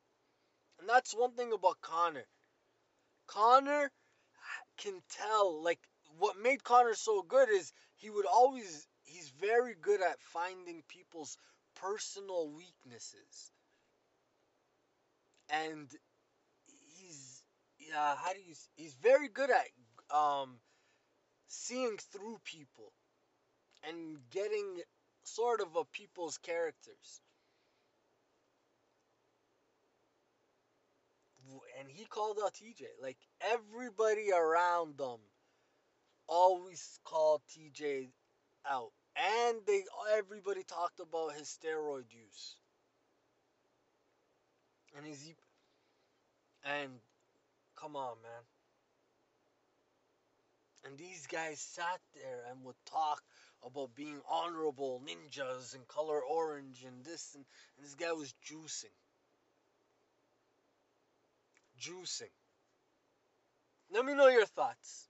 And 0.80 0.88
that's 0.88 1.14
one 1.14 1.32
thing 1.32 1.52
about 1.54 1.82
Conor. 1.82 2.26
Conor 3.28 3.92
can 4.78 5.02
tell, 5.10 5.62
like, 5.62 5.80
what 6.18 6.38
made 6.38 6.64
Conor 6.64 6.94
so 6.94 7.22
good 7.24 7.50
is 7.50 7.74
he 7.96 8.10
would 8.10 8.26
always 8.26 8.88
he's 9.14 9.30
very 9.40 9.76
good 9.82 10.02
at 10.02 10.22
finding 10.22 10.82
people's 10.88 11.38
personal 11.76 12.50
weaknesses. 12.50 13.52
And 15.50 15.88
he's 16.98 17.44
yeah, 17.80 18.16
how 18.16 18.34
do 18.34 18.40
you 18.40 18.56
he's 18.76 18.96
very 18.96 19.28
good 19.30 19.50
at 19.52 20.16
um 20.16 20.60
seeing 21.48 21.98
through 22.12 22.40
people 22.44 22.92
and 23.88 24.18
getting 24.32 24.82
sort 25.24 25.62
of 25.62 25.76
a 25.76 25.86
people's 25.86 26.38
characters. 26.40 27.22
And 31.80 31.90
he 31.90 32.06
called 32.06 32.40
out 32.44 32.54
TJ. 32.54 32.84
Like 33.02 33.18
everybody 33.42 34.32
around 34.32 34.98
them 34.98 35.20
always 36.28 37.00
called 37.04 37.42
TJ 37.50 38.10
out. 38.70 38.92
And 39.16 39.58
they 39.68 39.84
everybody 40.18 40.64
talked 40.64 41.00
about 41.00 41.34
his 41.34 41.48
steroid 41.48 42.06
use. 42.12 42.56
And 44.98 45.06
he's 45.06 45.34
and 46.66 46.92
come 47.76 47.96
on, 47.96 48.16
man. 48.22 48.44
And 50.86 50.98
these 50.98 51.28
guys 51.28 51.60
sat 51.60 52.00
there 52.14 52.44
and 52.50 52.64
would 52.64 52.76
talk 52.86 53.22
about 53.66 53.96
being 53.96 54.20
honorable 54.30 55.02
ninjas 55.06 55.76
and 55.76 55.88
color 55.88 56.22
orange 56.22 56.84
and 56.86 57.04
this 57.06 57.34
and, 57.36 57.46
and 57.78 57.86
this 57.86 57.96
guy 57.96 58.12
was 58.12 58.34
juicing. 58.46 58.86
Juicing. 61.80 62.32
Let 63.92 64.06
me 64.06 64.14
know 64.14 64.28
your 64.28 64.46
thoughts. 64.46 65.08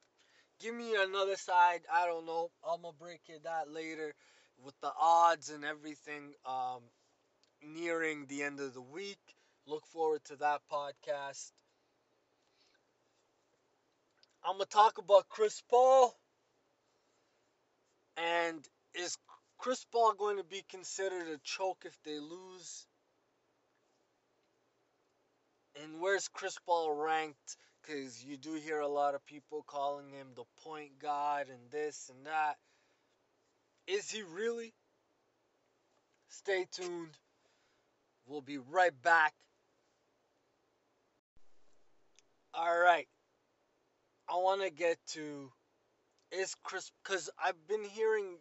Give 0.59 0.75
me 0.75 0.95
another 0.95 1.35
side. 1.35 1.81
I 1.91 2.05
don't 2.05 2.25
know. 2.25 2.49
I'm 2.67 2.81
gonna 2.81 2.93
break 2.99 3.21
it 3.27 3.43
that 3.43 3.71
later 3.71 4.13
with 4.63 4.79
the 4.81 4.91
odds 4.99 5.49
and 5.49 5.65
everything 5.65 6.33
um, 6.45 6.81
nearing 7.61 8.25
the 8.27 8.43
end 8.43 8.59
of 8.59 8.73
the 8.73 8.81
week. 8.81 9.19
Look 9.65 9.85
forward 9.87 10.23
to 10.25 10.35
that 10.37 10.61
podcast. 10.71 11.51
I'm 14.45 14.53
gonna 14.53 14.65
talk 14.65 14.97
about 14.97 15.29
Chris 15.29 15.61
Paul. 15.69 16.15
And 18.17 18.63
is 18.93 19.17
Chris 19.57 19.85
Paul 19.91 20.13
going 20.13 20.37
to 20.37 20.43
be 20.43 20.63
considered 20.69 21.27
a 21.27 21.39
choke 21.43 21.83
if 21.85 21.97
they 22.03 22.19
lose? 22.19 22.85
And 25.81 25.99
where's 25.99 26.27
Chris 26.27 26.57
Paul 26.65 26.93
ranked? 26.93 27.57
Because 27.83 28.23
you 28.23 28.37
do 28.37 28.53
hear 28.53 28.79
a 28.79 28.87
lot 28.87 29.13
of 29.13 29.25
people 29.25 29.63
calling 29.67 30.09
him 30.09 30.27
the 30.35 30.43
point 30.63 30.99
guard 30.99 31.49
and 31.49 31.69
this 31.69 32.09
and 32.09 32.25
that. 32.25 32.55
Is 33.87 34.09
he 34.09 34.21
really? 34.21 34.73
Stay 36.29 36.65
tuned. 36.71 37.17
We'll 38.25 38.41
be 38.41 38.57
right 38.57 38.93
back. 39.03 39.33
All 42.53 42.79
right. 42.79 43.07
I 44.29 44.35
want 44.35 44.61
to 44.61 44.69
get 44.69 44.97
to 45.09 45.51
is 46.31 46.55
Chris 46.63 46.91
because 47.03 47.29
I've 47.43 47.67
been 47.67 47.83
hearing 47.83 48.37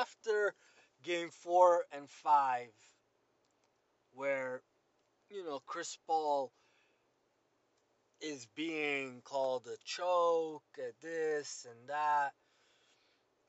after 0.00 0.54
game 1.04 1.30
four 1.30 1.84
and 1.92 2.08
five 2.10 2.68
where 4.12 4.62
you 5.30 5.44
know 5.44 5.60
Chris 5.66 5.96
Paul 6.06 6.50
is 8.28 8.46
being 8.54 9.20
called 9.24 9.66
a 9.66 9.76
choke 9.84 10.62
at 10.78 11.00
this 11.00 11.66
and 11.68 11.88
that. 11.88 12.32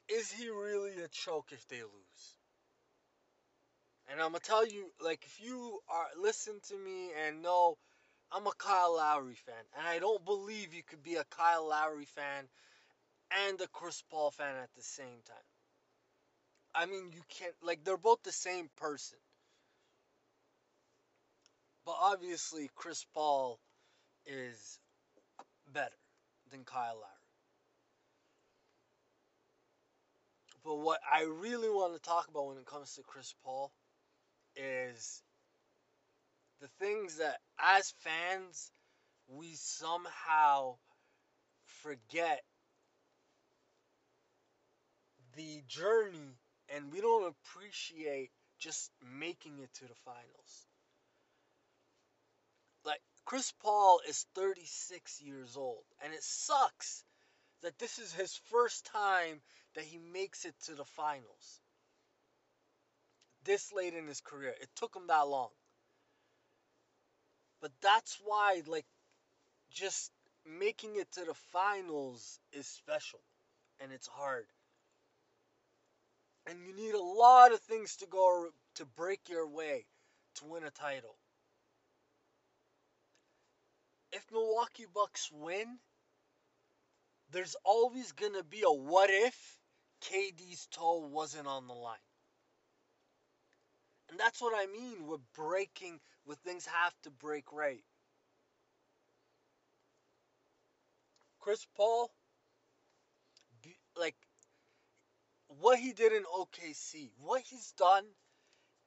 Is 0.08 0.32
he 0.32 0.50
really 0.50 1.02
a 1.04 1.08
choke 1.08 1.50
if 1.52 1.68
they 1.68 1.82
lose? 1.82 2.36
And 4.08 4.20
I'm 4.20 4.32
gonna 4.32 4.40
tell 4.40 4.66
you, 4.66 4.92
like, 5.00 5.24
if 5.24 5.40
you 5.40 5.80
are 5.88 6.08
listen 6.20 6.60
to 6.70 6.76
me 6.78 7.12
and 7.28 7.44
know 7.44 7.78
I'm 8.32 8.48
a 8.48 8.52
Kyle 8.58 8.96
Lowry 8.96 9.36
fan, 9.36 9.66
and 9.78 9.88
I 9.88 10.00
don't 10.00 10.26
believe 10.26 10.74
you 10.74 10.84
could 10.84 11.04
be 11.04 11.16
a 11.16 11.26
Kyle 11.26 11.68
Lowry 11.68 12.06
fan 12.06 12.48
and 13.48 13.62
a 13.62 13.68
Chris 13.68 14.04
Paul 14.10 14.32
fan 14.32 14.56
at 14.56 14.70
the 14.76 14.84
same 14.84 15.22
time. 15.28 15.50
I 16.74 16.86
mean, 16.86 17.12
you 17.14 17.22
can't, 17.30 17.54
like, 17.62 17.84
they're 17.84 17.98
both 17.98 18.24
the 18.24 18.32
same 18.32 18.70
person. 18.78 19.18
But 21.86 21.96
obviously, 22.00 22.70
Chris 22.76 23.06
Paul 23.14 23.60
is 24.30 24.80
better 25.74 25.96
than 26.52 26.64
Kyle 26.64 26.96
Lowry. 26.96 27.10
But 30.64 30.76
what 30.80 31.00
I 31.12 31.24
really 31.24 31.70
want 31.70 31.94
to 31.96 32.00
talk 32.00 32.28
about 32.30 32.48
when 32.48 32.58
it 32.58 32.66
comes 32.66 32.94
to 32.96 33.04
Chris 33.04 33.34
Paul 33.44 33.72
is 34.56 35.24
the 36.62 36.68
things 36.80 37.18
that, 37.18 37.38
as 37.60 37.94
fans, 38.00 38.72
we 39.28 39.54
somehow 39.56 40.76
forget 41.84 42.42
the 45.36 45.64
journey 45.68 46.38
and 46.76 46.92
we 46.92 47.02
don't 47.02 47.34
appreciate 47.34 48.32
just 48.60 48.92
making 49.18 49.60
it 49.60 49.74
to 49.76 49.86
the 49.86 49.96
finals. 50.06 50.69
Chris 53.30 53.54
Paul 53.62 54.02
is 54.10 54.26
36 54.34 55.22
years 55.22 55.56
old 55.56 55.84
and 56.04 56.12
it 56.16 56.24
sucks 56.24 57.04
that 57.62 57.78
this 57.78 58.00
is 58.00 58.12
his 58.12 58.36
first 58.50 58.88
time 58.88 59.40
that 59.76 59.84
he 59.84 60.00
makes 60.00 60.46
it 60.46 60.56
to 60.66 60.74
the 60.74 60.84
finals. 60.84 61.62
This 63.44 63.72
late 63.72 63.94
in 63.94 64.08
his 64.08 64.20
career. 64.20 64.56
It 64.60 64.70
took 64.76 64.96
him 64.96 65.06
that 65.10 65.28
long. 65.28 65.52
But 67.62 67.70
that's 67.84 68.20
why 68.26 68.64
like 68.66 68.88
just 69.70 70.12
making 70.44 70.96
it 70.96 71.12
to 71.12 71.26
the 71.26 71.36
finals 71.52 72.40
is 72.52 72.66
special 72.66 73.20
and 73.80 73.92
it's 73.92 74.08
hard 74.08 74.48
and 76.48 76.58
you 76.66 76.76
need 76.76 76.96
a 76.96 77.00
lot 77.00 77.54
of 77.54 77.60
things 77.60 77.98
to 77.98 78.08
go 78.08 78.50
to 78.78 78.86
break 78.86 79.30
your 79.30 79.48
way 79.48 79.86
to 80.38 80.46
win 80.46 80.64
a 80.64 80.72
title. 80.72 81.19
If 84.12 84.26
Milwaukee 84.32 84.88
Bucks 84.94 85.30
win, 85.32 85.80
there's 87.32 87.56
always 87.64 88.12
going 88.14 88.34
to 88.34 88.44
be 88.44 88.64
a 88.66 88.72
what 88.72 89.10
if 89.10 89.60
KD's 90.02 90.68
toe 90.72 91.08
wasn't 91.12 91.48
on 91.48 91.68
the 91.68 91.74
line. 91.74 91.98
And 94.10 94.20
that's 94.20 94.42
what 94.42 94.54
I 94.56 94.66
mean 94.72 95.06
with 95.06 95.22
breaking, 95.36 96.00
with 96.26 96.40
things 96.40 96.66
have 96.66 96.94
to 97.04 97.12
break 97.12 97.52
right. 97.54 97.84
Chris 101.40 101.66
Paul, 101.76 102.12
like, 103.96 104.16
what 105.48 105.80
he 105.80 105.94
did 105.94 106.12
in 106.14 106.24
OKC, 106.24 107.10
what 107.20 107.42
he's 107.42 107.72
done, 107.78 108.06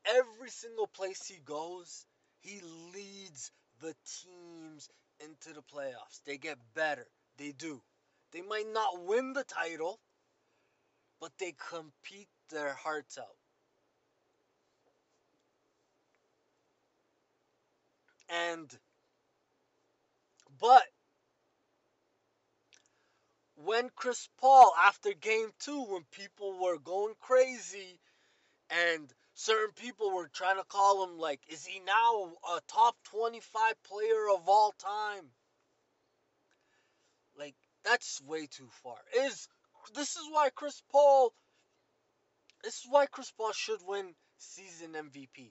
every 0.05 0.51
single 0.51 0.87
place 0.87 1.27
he 1.27 1.41
goes, 1.45 2.05
he 2.41 2.61
leads 2.93 3.53
the 3.81 3.95
teams 4.23 4.89
into 5.25 5.55
the 5.55 5.63
playoffs. 5.63 6.23
They 6.27 6.37
get 6.37 6.59
better. 6.75 7.07
They 7.39 7.53
do. 7.53 7.81
They 8.33 8.43
might 8.43 8.67
not 8.73 9.05
win 9.05 9.33
the 9.33 9.45
title, 9.45 10.01
but 11.21 11.33
they 11.39 11.55
compete 11.71 12.29
their 12.51 12.75
hearts 12.75 13.19
out. 13.19 13.37
And, 18.29 18.71
but 20.59 20.83
when 23.57 23.91
Chris 23.95 24.29
Paul, 24.41 24.73
after 24.83 25.13
game 25.13 25.51
two, 25.59 25.83
when 25.85 26.05
people 26.11 26.59
were 26.59 26.79
going 26.79 27.15
crazy 27.21 27.99
and 28.71 29.13
certain 29.35 29.73
people 29.75 30.11
were 30.11 30.29
trying 30.29 30.57
to 30.57 30.64
call 30.64 31.05
him, 31.05 31.18
like, 31.18 31.40
is 31.49 31.64
he 31.64 31.81
now 31.81 32.33
a 32.57 32.61
top 32.68 32.97
25 33.05 33.83
player 33.83 34.29
of 34.35 34.49
all 34.49 34.75
time? 34.79 35.25
Like, 37.37 37.55
that's 37.85 38.21
way 38.23 38.47
too 38.47 38.68
far. 38.83 38.99
Is 39.25 39.49
this 39.95 40.16
is 40.16 40.27
why 40.31 40.51
Chris 40.55 40.83
Paul 40.90 41.33
this 42.62 42.85
is 42.85 42.87
why 42.88 43.07
Chris 43.07 43.33
Paul 43.33 43.53
should 43.53 43.81
win 43.87 44.14
season 44.38 44.92
MVP. 44.92 45.51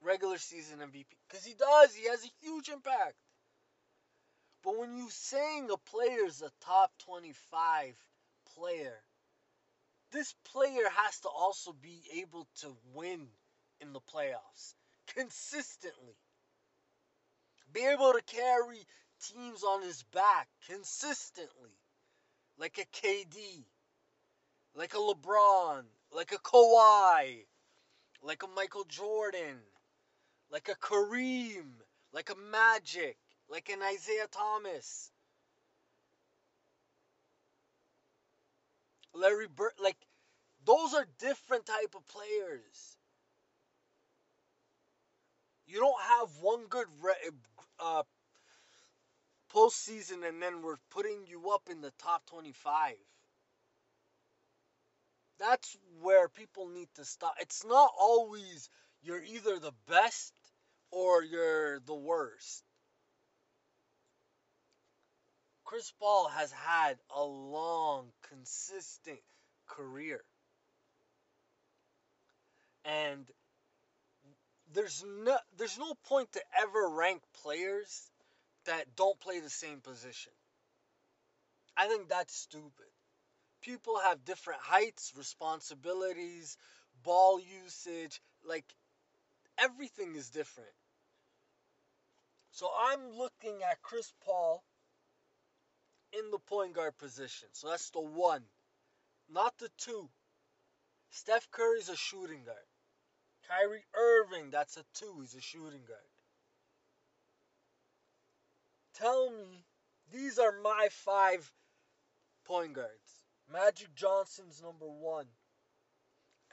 Regular 0.00 0.38
season 0.38 0.78
MVP. 0.78 1.06
Because 1.28 1.44
he 1.44 1.54
does. 1.54 1.94
He 1.94 2.08
has 2.08 2.24
a 2.24 2.46
huge 2.46 2.68
impact. 2.68 3.14
But 4.62 4.78
when 4.78 4.96
you 4.96 5.08
saying 5.10 5.68
a 5.70 5.76
player 5.76 6.26
is 6.26 6.42
a 6.42 6.50
top 6.60 6.92
25 6.98 7.96
player, 8.54 9.02
this 10.14 10.32
player 10.52 10.88
has 11.04 11.18
to 11.20 11.28
also 11.28 11.72
be 11.72 12.00
able 12.20 12.46
to 12.60 12.68
win 12.94 13.26
in 13.80 13.92
the 13.92 14.00
playoffs 14.00 14.74
consistently. 15.08 16.14
Be 17.72 17.84
able 17.84 18.12
to 18.12 18.22
carry 18.22 18.78
teams 19.32 19.64
on 19.64 19.82
his 19.82 20.04
back 20.04 20.48
consistently. 20.68 21.76
like 22.56 22.78
a 22.78 22.84
KD, 22.84 23.64
like 24.76 24.94
a 24.94 24.98
LeBron, 24.98 25.82
like 26.12 26.30
a 26.30 26.38
Kawhi, 26.38 27.44
like 28.22 28.44
a 28.44 28.46
Michael 28.46 28.84
Jordan, 28.84 29.58
like 30.50 30.68
a 30.68 30.76
Kareem, 30.76 31.72
like 32.12 32.30
a 32.30 32.36
Magic, 32.36 33.18
like 33.48 33.68
an 33.70 33.80
Isiah 33.82 34.28
Thomas. 34.30 35.10
Larry 39.14 39.46
Bird, 39.48 39.72
like 39.82 39.96
those 40.64 40.94
are 40.94 41.06
different 41.18 41.66
type 41.66 41.94
of 41.96 42.06
players. 42.06 42.96
You 45.66 45.80
don't 45.80 46.00
have 46.02 46.28
one 46.40 46.66
good 46.68 46.86
re- 47.00 47.30
uh, 47.80 48.02
postseason 49.54 50.26
and 50.28 50.42
then 50.42 50.62
we're 50.62 50.76
putting 50.90 51.26
you 51.26 51.50
up 51.50 51.62
in 51.70 51.80
the 51.80 51.92
top 51.98 52.26
25. 52.26 52.94
That's 55.38 55.76
where 56.00 56.28
people 56.28 56.68
need 56.68 56.88
to 56.96 57.04
stop. 57.04 57.34
It's 57.40 57.64
not 57.64 57.90
always 57.98 58.68
you're 59.02 59.22
either 59.22 59.58
the 59.58 59.72
best 59.88 60.32
or 60.90 61.22
you're 61.22 61.80
the 61.80 61.94
worst. 61.94 62.62
Chris 65.64 65.92
Paul 65.98 66.28
has 66.28 66.52
had 66.52 66.98
a 67.14 67.22
long, 67.24 68.12
consistent 68.28 69.20
career. 69.66 70.20
And 72.84 73.26
there's 74.74 75.02
no 75.06 75.38
there's 75.56 75.78
no 75.78 75.94
point 76.08 76.30
to 76.32 76.40
ever 76.60 76.88
rank 76.88 77.22
players 77.42 78.10
that 78.66 78.94
don't 78.96 79.18
play 79.20 79.40
the 79.40 79.50
same 79.50 79.80
position. 79.80 80.32
I 81.76 81.88
think 81.88 82.08
that's 82.08 82.34
stupid. 82.34 82.92
People 83.62 83.98
have 83.98 84.24
different 84.24 84.60
heights, 84.60 85.12
responsibilities, 85.16 86.58
ball 87.02 87.40
usage, 87.40 88.20
like 88.46 88.64
everything 89.58 90.14
is 90.14 90.28
different. 90.30 90.68
So 92.52 92.68
I'm 92.78 93.16
looking 93.16 93.62
at 93.68 93.82
Chris 93.82 94.12
Paul 94.24 94.62
in 96.18 96.30
the 96.30 96.38
point 96.38 96.74
guard 96.74 96.96
position. 96.98 97.48
So 97.52 97.68
that's 97.68 97.90
the 97.90 98.00
one, 98.00 98.42
not 99.30 99.56
the 99.58 99.68
two. 99.78 100.08
Steph 101.10 101.50
Curry's 101.50 101.88
a 101.88 101.96
shooting 101.96 102.44
guard. 102.44 102.56
Kyrie 103.48 103.84
Irving, 103.94 104.50
that's 104.50 104.76
a 104.76 104.84
two. 104.94 105.20
He's 105.20 105.34
a 105.34 105.40
shooting 105.40 105.82
guard. 105.86 106.00
Tell 108.94 109.30
me, 109.30 109.64
these 110.12 110.38
are 110.38 110.52
my 110.62 110.88
five 110.90 111.50
point 112.46 112.74
guards. 112.74 112.90
Magic 113.52 113.94
Johnson's 113.94 114.62
number 114.62 114.86
one. 114.86 115.26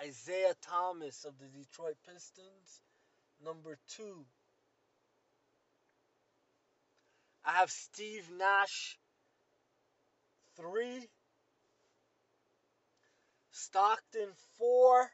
Isiah 0.05 0.55
Thomas 0.61 1.25
of 1.25 1.37
the 1.37 1.45
Detroit 1.45 1.95
Pistons, 2.05 2.81
number 3.43 3.77
two. 3.89 4.25
I 7.45 7.53
have 7.53 7.71
Steve 7.71 8.29
Nash, 8.37 8.97
three. 10.61 11.09
Stockton, 13.51 14.29
four. 14.57 15.09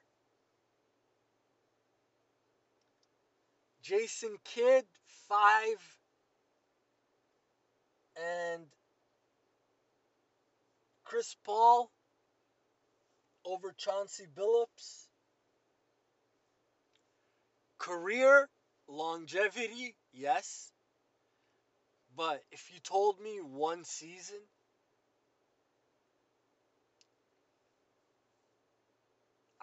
Jason 3.82 4.36
Kidd, 4.44 4.84
five. 5.30 5.98
And 8.18 8.64
Chris 11.06 11.36
Paul 11.46 11.92
over 13.46 13.74
Chauncey 13.78 14.26
Billups. 14.36 15.08
Career 17.78 18.50
longevity, 18.90 19.96
yes. 20.12 20.72
But 22.16 22.42
if 22.52 22.72
you 22.74 22.80
told 22.80 23.22
me 23.22 23.40
one 23.40 23.84
season, 23.86 24.40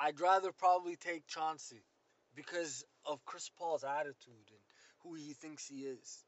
I'd 0.05 0.21
rather 0.21 0.53
probably 0.53 0.97
take 0.97 1.27
Chauncey 1.27 1.83
because 2.35 2.85
of 3.07 3.25
Chris 3.25 3.51
Paul's 3.59 3.85
attitude 3.85 4.51
and 4.51 4.61
who 5.03 5.14
he 5.14 5.33
thinks 5.33 5.67
he 5.67 5.87
is. 5.87 6.23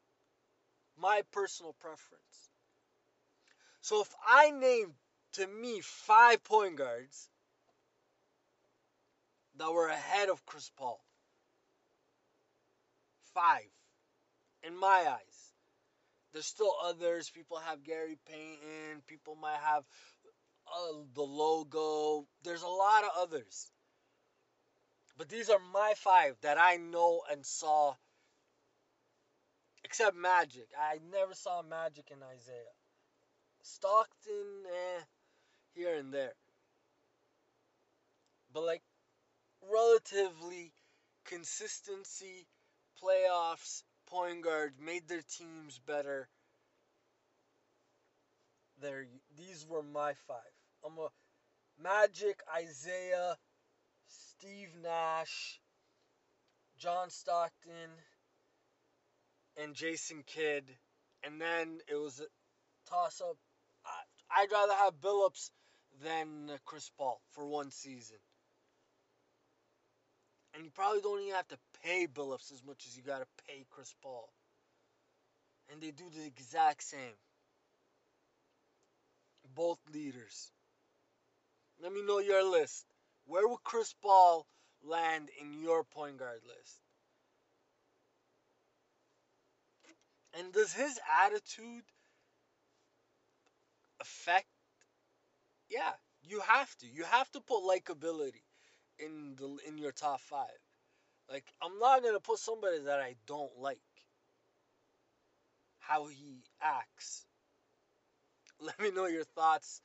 My 0.99 1.21
personal 1.31 1.73
preference. 1.79 2.49
So 3.81 4.01
if 4.01 4.11
I 4.27 4.49
named 4.49 4.93
to 5.33 5.45
me 5.45 5.81
five 5.81 6.43
point 6.43 6.77
guards 6.77 7.29
that 9.57 9.71
were 9.71 9.89
ahead 9.89 10.29
of 10.29 10.43
Chris 10.47 10.71
Paul, 10.75 10.99
five, 13.35 13.69
in 14.63 14.75
my 14.75 15.05
eyes. 15.07 15.53
There's 16.33 16.47
still 16.47 16.73
others. 16.83 17.29
People 17.29 17.57
have 17.57 17.83
Gary 17.83 18.17
Payton. 18.27 19.03
People 19.05 19.35
might 19.35 19.59
have 19.63 19.83
uh, 20.73 20.97
the 21.13 21.21
logo. 21.21 22.27
There's 22.43 22.63
a 22.63 22.67
lot 22.67 23.03
of 23.03 23.09
others. 23.17 23.71
But 25.17 25.29
these 25.29 25.49
are 25.49 25.59
my 25.73 25.93
five 25.95 26.35
that 26.41 26.57
I 26.59 26.77
know 26.77 27.21
and 27.31 27.45
saw. 27.45 27.95
Except 29.83 30.15
Magic. 30.15 30.67
I 30.77 30.99
never 31.11 31.33
saw 31.33 31.61
Magic 31.61 32.11
in 32.11 32.17
Isiah. 32.17 32.75
Stockton, 33.61 34.65
eh, 34.65 35.01
here 35.73 35.95
and 35.95 36.13
there. 36.13 36.33
But 38.53 38.63
like 38.63 38.83
relatively 39.71 40.73
consistency, 41.25 42.47
playoffs, 43.01 43.83
point 44.07 44.43
guard 44.43 44.73
made 44.79 45.07
their 45.07 45.21
teams 45.21 45.79
better. 45.79 46.29
There, 48.81 49.07
these 49.35 49.65
were 49.67 49.83
my 49.83 50.13
five. 50.27 50.56
I'm 50.85 50.97
a 50.97 51.09
Magic, 51.81 52.39
Isiah, 52.59 53.35
Steve 54.07 54.69
Nash, 54.81 55.59
John 56.77 57.09
Stockton, 57.09 57.91
and 59.57 59.73
Jason 59.73 60.23
Kidd, 60.25 60.63
and 61.23 61.41
then 61.41 61.79
it 61.87 61.95
was 61.95 62.19
a 62.19 62.25
toss 62.89 63.21
up. 63.21 63.37
I'd 64.29 64.51
rather 64.51 64.73
have 64.73 65.01
Billups 65.01 65.49
than 66.03 66.51
Chris 66.65 66.89
Paul 66.97 67.19
for 67.31 67.45
one 67.45 67.71
season. 67.71 68.17
And 70.53 70.65
you 70.65 70.71
probably 70.71 71.01
don't 71.01 71.21
even 71.21 71.35
have 71.35 71.47
to 71.49 71.57
pay 71.83 72.07
Billups 72.07 72.51
as 72.51 72.63
much 72.65 72.85
as 72.87 72.97
you 72.97 73.03
got 73.03 73.19
to 73.19 73.27
pay 73.47 73.65
Chris 73.69 73.93
Paul. 74.01 74.27
And 75.71 75.81
they 75.81 75.91
do 75.91 76.05
the 76.15 76.25
exact 76.25 76.83
same. 76.83 77.17
Both 79.55 79.79
leaders. 79.93 80.51
Let 81.81 81.91
me 81.93 82.01
know 82.03 82.19
your 82.19 82.43
list. 82.43 82.85
Where 83.25 83.47
would 83.47 83.63
Chris 83.63 83.93
Paul 84.01 84.47
land 84.83 85.29
in 85.41 85.61
your 85.61 85.83
point 85.83 86.17
guard 86.17 86.41
list? 86.47 86.81
And 90.33 90.53
does 90.53 90.73
his 90.73 90.99
attitude 91.23 91.83
affect? 93.99 94.47
Yeah, 95.69 95.91
you 96.23 96.41
have 96.41 96.75
to. 96.79 96.87
You 96.87 97.03
have 97.05 97.29
to 97.31 97.41
put 97.41 97.63
likability 97.63 98.43
in 98.99 99.35
the 99.37 99.57
in 99.67 99.77
your 99.77 99.91
top 99.91 100.21
five. 100.21 100.59
Like 101.29 101.45
I'm 101.61 101.79
not 101.79 102.03
gonna 102.03 102.19
put 102.19 102.39
somebody 102.39 102.79
that 102.79 102.99
I 102.99 103.15
don't 103.25 103.57
like. 103.59 103.79
How 105.79 106.07
he 106.07 106.43
acts. 106.61 107.25
Let 108.59 108.79
me 108.79 108.91
know 108.91 109.05
your 109.07 109.23
thoughts. 109.23 109.81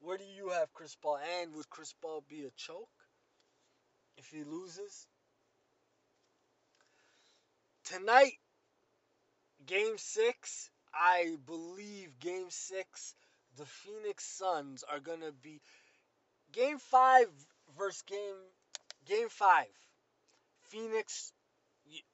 Where 0.00 0.18
do 0.18 0.24
you 0.24 0.50
have 0.50 0.72
Chris 0.72 0.96
Paul? 1.00 1.18
And 1.40 1.54
would 1.54 1.68
Chris 1.70 1.94
Paul 2.00 2.22
be 2.28 2.44
a 2.44 2.50
choke 2.56 2.88
if 4.16 4.28
he 4.28 4.44
loses? 4.44 5.06
Tonight, 7.84 8.38
game 9.64 9.96
six, 9.96 10.70
I 10.92 11.36
believe 11.46 12.18
game 12.18 12.46
six, 12.50 13.14
the 13.56 13.66
Phoenix 13.66 14.24
Suns 14.24 14.84
are 14.90 15.00
gonna 15.00 15.32
be 15.32 15.60
game 16.52 16.78
five 16.78 17.28
versus 17.78 18.02
game 18.02 18.40
game 19.06 19.28
five. 19.28 19.66
Phoenix 20.68 21.32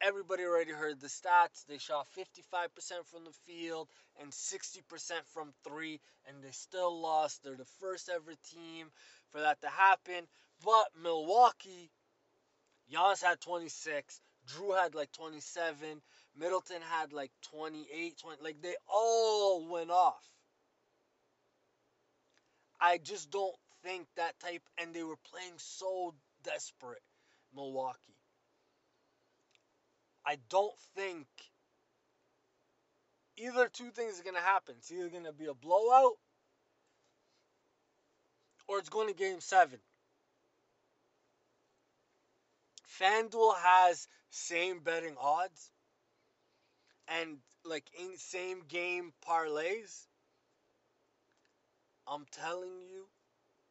everybody 0.01 0.45
already 0.45 0.73
heard 0.73 1.01
the 1.01 1.09
stats. 1.09 1.65
They 1.67 1.79
shot 1.79 2.07
55% 2.19 3.07
from 3.11 3.25
the 3.25 3.33
field 3.47 3.89
and 4.21 4.31
60% 4.31 4.83
from 5.35 5.53
three, 5.65 6.01
and 6.27 6.43
they 6.43 6.51
still 6.51 7.01
lost. 7.01 7.43
They're 7.43 7.57
the 7.57 7.65
first 7.81 8.09
ever 8.09 8.33
team 8.53 8.91
for 9.31 9.41
that 9.41 9.61
to 9.63 9.69
happen. 9.69 10.27
But 10.65 10.87
Milwaukee, 11.03 11.91
Giannis 12.93 13.23
had 13.23 13.41
26, 13.41 14.21
Jrue 14.49 14.77
had 14.81 14.95
like 14.95 15.13
27, 15.13 16.03
Middleton 16.37 16.83
had 16.83 17.13
like 17.13 17.31
28, 17.51 18.19
20, 18.19 18.43
like 18.43 18.61
they 18.63 18.75
all 18.93 19.69
went 19.69 19.91
off. 19.91 20.25
I 22.81 22.99
just 22.99 23.31
don't 23.31 23.55
think 23.85 24.07
that 24.17 24.39
type. 24.41 24.63
And 24.79 24.93
they 24.93 25.05
were 25.05 25.19
playing 25.31 25.55
so 25.59 26.15
desperate, 26.43 27.03
Milwaukee. 27.55 28.17
I 30.27 30.39
don't 30.49 30.79
think 30.97 31.27
either 33.37 33.69
two 33.69 33.91
things 33.91 34.21
are 34.21 34.25
going 34.25 34.37
to 34.37 34.43
happen. 34.43 34.75
It's 34.79 34.93
either 34.93 35.09
going 35.09 35.25
to 35.25 35.33
be 35.33 35.47
a 35.47 35.55
blowout 35.55 36.17
or 38.69 38.79
it's 38.79 38.89
going 38.89 39.09
to 39.09 39.15
game 39.15 39.41
seven. 39.41 39.79
FanDuel 43.01 43.57
has 43.57 44.07
same 44.31 44.81
betting 44.81 45.17
odds 45.21 45.71
and 47.09 47.39
like 47.65 47.85
in 47.99 48.17
same 48.17 48.63
game 48.69 49.13
parlays. 49.27 50.07
I'm 52.07 52.27
telling 52.33 52.81
you, 52.81 53.07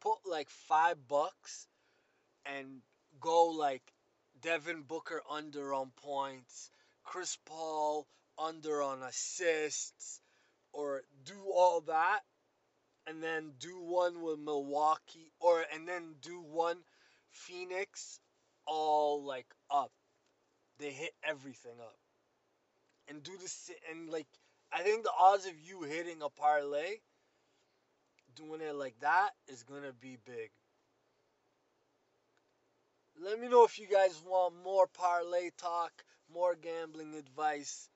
put 0.00 0.18
like 0.28 0.50
five 0.50 0.96
bucks 1.08 1.66
and 2.46 2.82
go 3.20 3.46
like 3.48 3.82
Devin 4.42 4.82
Booker 4.82 5.22
under 5.30 5.72
on 5.72 5.92
points, 6.02 6.70
Chris 7.04 7.38
Paul 7.46 8.06
under 8.38 8.82
on 8.82 9.02
assists, 9.02 10.20
or 10.72 11.02
do 11.24 11.38
all 11.54 11.82
that, 11.82 12.20
and 13.06 13.22
then 13.22 13.52
do 13.60 13.80
one 13.80 14.20
with 14.20 14.38
Milwaukee, 14.38 15.30
or 15.40 15.64
and 15.72 15.86
then 15.86 16.16
do 16.20 16.40
one 16.40 16.78
Phoenix, 17.30 18.20
all 18.66 19.24
like 19.24 19.46
up. 19.70 19.92
They 20.78 20.90
hit 20.90 21.12
everything 21.22 21.78
up, 21.80 21.98
and 23.08 23.22
do 23.22 23.36
this 23.40 23.70
and 23.90 24.10
like 24.10 24.26
I 24.72 24.82
think 24.82 25.04
the 25.04 25.12
odds 25.18 25.46
of 25.46 25.52
you 25.60 25.82
hitting 25.82 26.20
a 26.22 26.28
parlay, 26.30 26.96
doing 28.34 28.60
it 28.60 28.74
like 28.74 28.98
that, 29.00 29.30
is 29.46 29.62
gonna 29.62 29.92
be 29.92 30.18
big. 30.24 30.50
Let 33.24 33.38
me 33.38 33.46
know 33.46 33.64
if 33.64 33.78
you 33.78 33.86
guys 33.86 34.20
want 34.26 34.64
more 34.64 34.88
parlay 34.88 35.50
talk, 35.56 35.92
more 36.34 36.56
gambling 36.56 37.14
advice. 37.14 37.88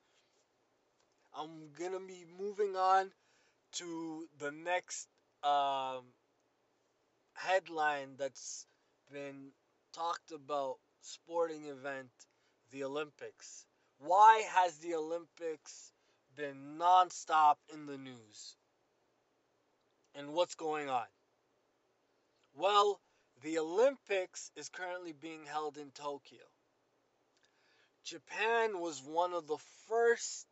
I'm 1.37 1.73
gonna 1.77 1.99
be 1.99 2.23
moving 2.39 2.77
on 2.77 3.11
to 3.73 4.29
the 4.39 4.51
next 4.51 5.09
um, 5.43 6.05
headline 7.33 8.15
that's 8.17 8.65
been 9.11 9.51
talked 9.91 10.31
about 10.31 10.77
sporting 11.01 11.65
event, 11.65 12.09
the 12.71 12.85
Olympics. 12.85 13.65
Why 13.99 14.47
has 14.55 14.77
the 14.77 14.95
Olympics 14.95 15.91
been 16.37 16.77
nonstop 16.79 17.55
in 17.73 17.85
the 17.85 17.97
news? 17.97 18.55
And 20.15 20.33
what's 20.33 20.55
going 20.55 20.89
on? 20.89 21.07
Well, 22.55 23.01
the 23.41 23.59
Olympics 23.59 24.51
is 24.55 24.69
currently 24.69 25.13
being 25.13 25.45
held 25.45 25.77
in 25.77 25.91
Tokyo. 25.91 26.43
Japan 28.03 28.79
was 28.79 29.01
one 29.03 29.33
of 29.33 29.47
the 29.47 29.57
first, 29.87 30.47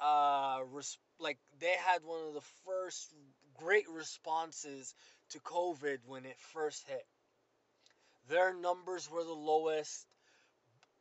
uh, 0.00 0.60
res- 0.72 0.98
like 1.18 1.38
they 1.58 1.74
had 1.74 2.02
one 2.04 2.26
of 2.28 2.34
the 2.34 2.48
first 2.64 3.12
great 3.54 3.88
responses 3.88 4.94
to 5.30 5.40
COVID 5.40 5.98
when 6.06 6.24
it 6.24 6.38
first 6.40 6.86
hit. 6.86 7.06
Their 8.28 8.54
numbers 8.54 9.08
were 9.08 9.24
the 9.24 9.32
lowest, 9.32 10.06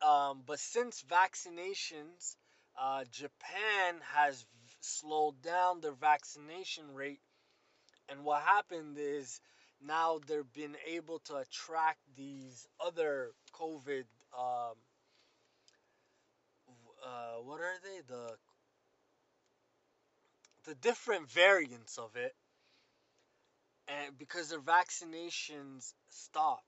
um, 0.01 0.43
but 0.45 0.59
since 0.59 1.03
vaccinations, 1.03 2.35
uh, 2.77 3.05
Japan 3.05 4.01
has 4.13 4.41
v- 4.41 4.47
slowed 4.81 5.41
down 5.41 5.81
their 5.81 5.93
vaccination 5.93 6.93
rate, 6.93 7.21
and 8.09 8.23
what 8.23 8.41
happened 8.43 8.97
is 8.97 9.39
now 9.85 10.19
they've 10.27 10.53
been 10.53 10.75
able 10.87 11.19
to 11.19 11.35
attract 11.37 11.99
these 12.15 12.67
other 12.85 13.31
COVID. 13.53 14.03
Um, 14.37 14.75
uh, 17.05 17.41
what 17.43 17.61
are 17.61 17.77
they? 17.83 18.01
The 18.07 18.31
the 20.65 20.75
different 20.75 21.29
variants 21.29 21.97
of 21.97 22.15
it, 22.15 22.33
and 23.87 24.17
because 24.17 24.49
their 24.49 24.59
vaccinations 24.59 25.93
stopped, 26.09 26.63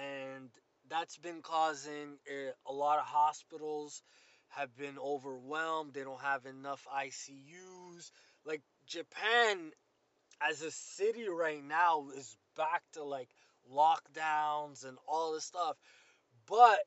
and 0.00 0.48
that's 0.88 1.16
been 1.16 1.42
causing 1.42 2.18
a 2.66 2.72
lot 2.72 2.98
of 2.98 3.04
hospitals 3.06 4.02
have 4.48 4.76
been 4.76 4.98
overwhelmed. 4.98 5.92
They 5.92 6.02
don't 6.04 6.20
have 6.20 6.46
enough 6.46 6.86
ICUs. 6.94 8.10
Like 8.44 8.62
Japan 8.86 9.72
as 10.40 10.62
a 10.62 10.70
city 10.70 11.28
right 11.28 11.64
now 11.64 12.08
is 12.16 12.36
back 12.56 12.82
to 12.92 13.02
like 13.02 13.28
lockdowns 13.72 14.84
and 14.84 14.96
all 15.08 15.32
this 15.32 15.44
stuff, 15.44 15.76
but 16.46 16.78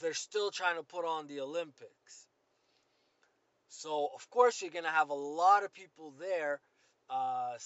they're 0.00 0.14
still 0.14 0.50
trying 0.50 0.76
to 0.76 0.82
put 0.82 1.04
on 1.04 1.26
the 1.26 1.40
Olympics. 1.40 2.28
So 3.68 4.08
of 4.14 4.28
course 4.30 4.60
you're 4.60 4.70
gonna 4.70 4.90
have 4.90 5.10
a 5.10 5.14
lot 5.14 5.64
of 5.64 5.72
people 5.72 6.12
there, 6.18 6.60
uh, 7.10 7.58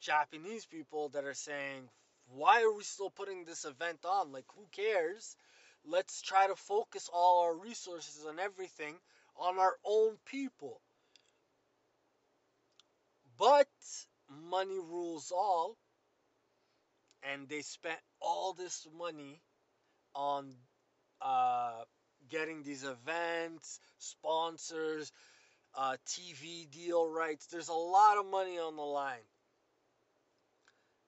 Japanese 0.00 0.66
people 0.66 1.08
that 1.10 1.24
are 1.24 1.34
saying, 1.34 1.88
"Why 2.26 2.62
are 2.62 2.72
we 2.72 2.84
still 2.84 3.10
putting 3.10 3.44
this 3.44 3.64
event 3.64 4.04
on? 4.04 4.32
Like, 4.32 4.46
who 4.54 4.66
cares? 4.72 5.36
Let's 5.84 6.20
try 6.20 6.46
to 6.46 6.56
focus 6.56 7.08
all 7.12 7.40
our 7.40 7.54
resources 7.54 8.24
and 8.24 8.38
everything 8.38 9.00
on 9.36 9.58
our 9.58 9.78
own 9.84 10.18
people." 10.24 10.80
But 13.38 13.68
money 14.50 14.78
rules 14.78 15.32
all, 15.34 15.76
and 17.22 17.48
they 17.48 17.62
spent 17.62 17.98
all 18.20 18.52
this 18.52 18.86
money 18.96 19.40
on 20.14 20.52
uh, 21.20 21.82
getting 22.28 22.62
these 22.62 22.84
events, 22.84 23.78
sponsors, 23.98 25.12
uh, 25.74 25.96
TV 26.06 26.68
deal 26.70 27.08
rights. 27.08 27.46
There's 27.46 27.68
a 27.68 27.72
lot 27.74 28.18
of 28.18 28.26
money 28.26 28.58
on 28.58 28.76
the 28.76 28.82
line. 28.82 29.28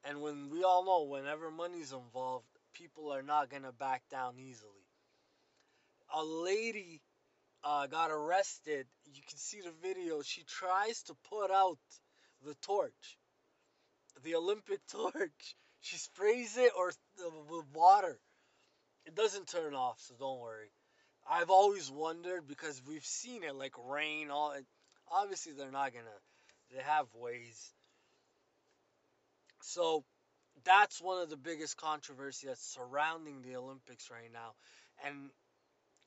And 0.05 0.23
when 0.23 0.51
we 0.51 0.63
all 0.63 0.85
know, 0.85 1.03
whenever 1.11 1.51
money's 1.51 1.93
involved, 1.93 2.47
people 2.75 3.13
are 3.13 3.23
not 3.23 3.51
going 3.51 3.65
to 3.65 3.73
back 3.73 4.03
down 4.11 4.39
easily. 4.39 4.71
A 6.15 6.25
lady 6.25 7.03
uh, 7.65 7.87
got 7.87 8.11
arrested. 8.11 8.87
You 9.13 9.23
can 9.29 9.39
see 9.39 9.61
the 9.61 9.73
video. 9.83 10.23
She 10.23 10.45
tries 10.45 11.03
to 11.05 11.15
put 11.29 11.51
out 11.51 11.79
the 12.45 12.55
torch, 12.63 13.19
the 14.23 14.35
Olympic 14.35 14.81
torch. 14.91 15.57
She 15.83 15.97
sprays 15.97 16.59
it 16.59 16.73
or 16.77 16.93
with 17.49 17.65
water. 17.73 18.19
It 19.07 19.15
doesn't 19.15 19.49
turn 19.49 19.75
off, 19.75 19.99
so 20.01 20.15
don't 20.19 20.41
worry. 20.41 20.71
I've 21.29 21.51
always 21.51 21.91
wondered 21.91 22.47
because 22.47 22.83
we've 22.87 23.05
seen 23.05 23.45
it 23.45 23.55
like 23.55 23.75
rain. 23.89 24.31
All 24.31 24.55
obviously 25.11 25.53
they're 25.53 25.71
not 25.71 25.93
gonna. 25.93 26.07
They 26.75 26.83
have 26.83 27.07
ways. 27.15 27.73
So 29.63 30.05
that's 30.65 31.01
one 31.01 31.23
of 31.23 31.31
the 31.31 31.37
biggest 31.37 31.77
controversy 31.77 32.47
that's 32.47 32.75
surrounding 32.75 33.43
the 33.43 33.57
Olympics 33.57 34.11
right 34.11 34.33
now, 34.33 34.53
and 35.05 35.31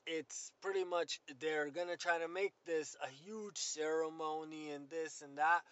it's 0.06 0.52
pretty 0.62 0.84
much 0.84 1.20
they're 1.40 1.70
gonna 1.70 1.96
try 1.96 2.18
to 2.18 2.28
make 2.28 2.52
this 2.66 2.96
a 3.02 3.08
huge 3.24 3.58
ceremony 3.58 4.70
and 4.70 4.88
this 4.90 5.22
and 5.22 5.38
that, 5.38 5.62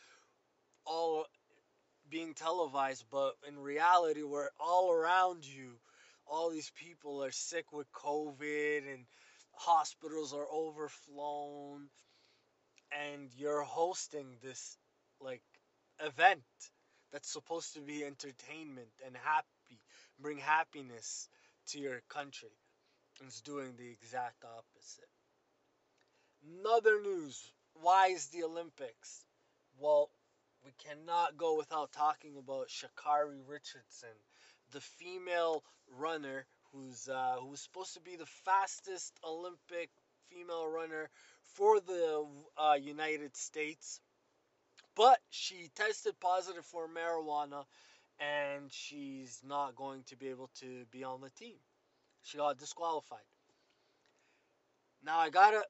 all 0.87 1.27
being 2.11 2.35
televised, 2.35 3.05
but 3.11 3.35
in 3.49 3.59
reality, 3.59 4.23
we're 4.23 4.51
all 4.61 4.93
around 4.93 5.45
you. 5.47 5.73
All 6.27 6.51
these 6.51 6.71
people 6.77 7.25
are 7.25 7.33
sick 7.33 7.73
with 7.73 7.91
COVID 7.93 8.93
and 8.93 9.05
hospitals 9.55 10.33
are 10.33 10.47
overflown 10.53 11.89
and 12.93 13.31
you're 13.37 13.63
hosting 13.63 14.27
this 14.43 14.77
like 15.21 15.43
event 16.01 16.43
that's 17.13 17.33
supposed 17.33 17.75
to 17.75 17.81
be 17.81 18.05
entertainment 18.05 18.89
and 19.07 19.17
happy 19.23 19.79
bring 20.21 20.39
happiness 20.39 21.29
to 21.69 21.79
your 21.79 22.01
country 22.09 22.49
it's 23.25 23.41
doing 23.43 23.75
the 23.79 23.89
exact 23.89 24.45
opposite 24.45 25.09
another 26.61 27.01
news 27.03 27.41
why 27.83 28.09
is 28.09 28.27
the 28.29 28.43
olympics 28.43 29.25
well 29.79 30.11
we 30.65 30.73
cannot 30.79 31.37
go 31.37 31.57
without 31.57 31.93
talking 31.93 32.37
about 32.37 32.69
Sha'Carri 32.69 33.41
richardson 33.47 34.17
the 34.73 34.81
female 34.81 35.63
runner 35.99 36.47
who's 36.73 37.09
uh, 37.09 37.37
who's 37.41 37.61
supposed 37.61 37.95
to 37.95 38.01
be 38.01 38.17
the 38.17 38.27
fastest 38.45 39.13
Olympic 39.25 39.91
female 40.31 40.67
runner 40.67 41.11
for 41.55 41.81
the 41.81 42.27
uh, 42.57 42.75
United 42.81 43.37
States, 43.37 44.01
but 44.97 45.19
she 45.31 45.71
tested 45.75 46.15
positive 46.21 46.65
for 46.65 46.89
marijuana, 46.89 47.65
and 48.19 48.73
she's 48.73 49.41
not 49.47 49.77
going 49.77 50.03
to 50.05 50.17
be 50.17 50.29
able 50.29 50.51
to 50.61 50.85
be 50.91 51.05
on 51.05 51.21
the 51.21 51.31
team. 51.31 51.57
She 52.23 52.39
got 52.39 52.59
disqualified. 52.59 53.19
Now 55.05 55.19
I 55.19 55.31
gotta, 55.31 55.63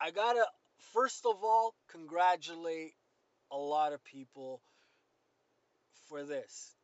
I 0.00 0.10
gotta 0.10 0.44
first 0.92 1.24
of 1.24 1.36
all 1.42 1.74
congratulate 1.88 2.94
a 3.54 3.56
lot 3.56 3.92
of 3.92 4.02
people 4.04 4.60
for 6.08 6.24
this. 6.24 6.74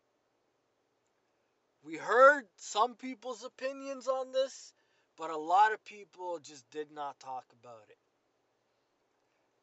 We 1.82 1.96
heard 1.96 2.44
some 2.56 2.94
people's 2.94 3.44
opinions 3.44 4.06
on 4.06 4.32
this, 4.32 4.72
but 5.18 5.30
a 5.30 5.36
lot 5.36 5.72
of 5.72 5.84
people 5.84 6.38
just 6.42 6.68
did 6.70 6.92
not 6.92 7.18
talk 7.18 7.44
about 7.60 7.84
it. 7.88 7.96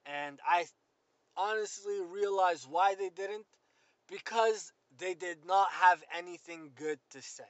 And 0.06 0.39
I 0.46 0.65
honestly 1.38 2.00
realized 2.12 2.67
why 2.70 2.96
they 2.96 3.10
didn't 3.10 3.46
because 4.10 4.72
they 4.98 5.13
did 5.13 5.46
not 5.46 5.67
have 5.72 6.04
anything 6.17 6.72
good 6.76 7.00
to 7.12 7.22
say. 7.22 7.43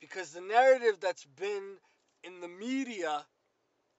Because 0.00 0.32
the 0.32 0.40
narrative 0.40 0.98
that's 1.00 1.24
been 1.24 1.76
in 2.24 2.40
the 2.40 2.48
media, 2.48 3.24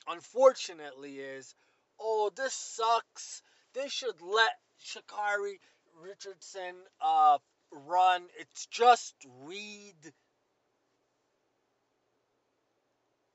unfortunately, 0.07 1.17
is 1.17 1.55
oh, 1.99 2.31
this 2.35 2.53
sucks. 2.53 3.41
They 3.73 3.87
should 3.87 4.21
let 4.21 4.51
Sha'Carri 4.83 5.59
Richardson 6.01 6.75
uh, 7.01 7.37
run. 7.71 8.23
It's 8.39 8.65
just 8.67 9.15
weed. 9.45 10.13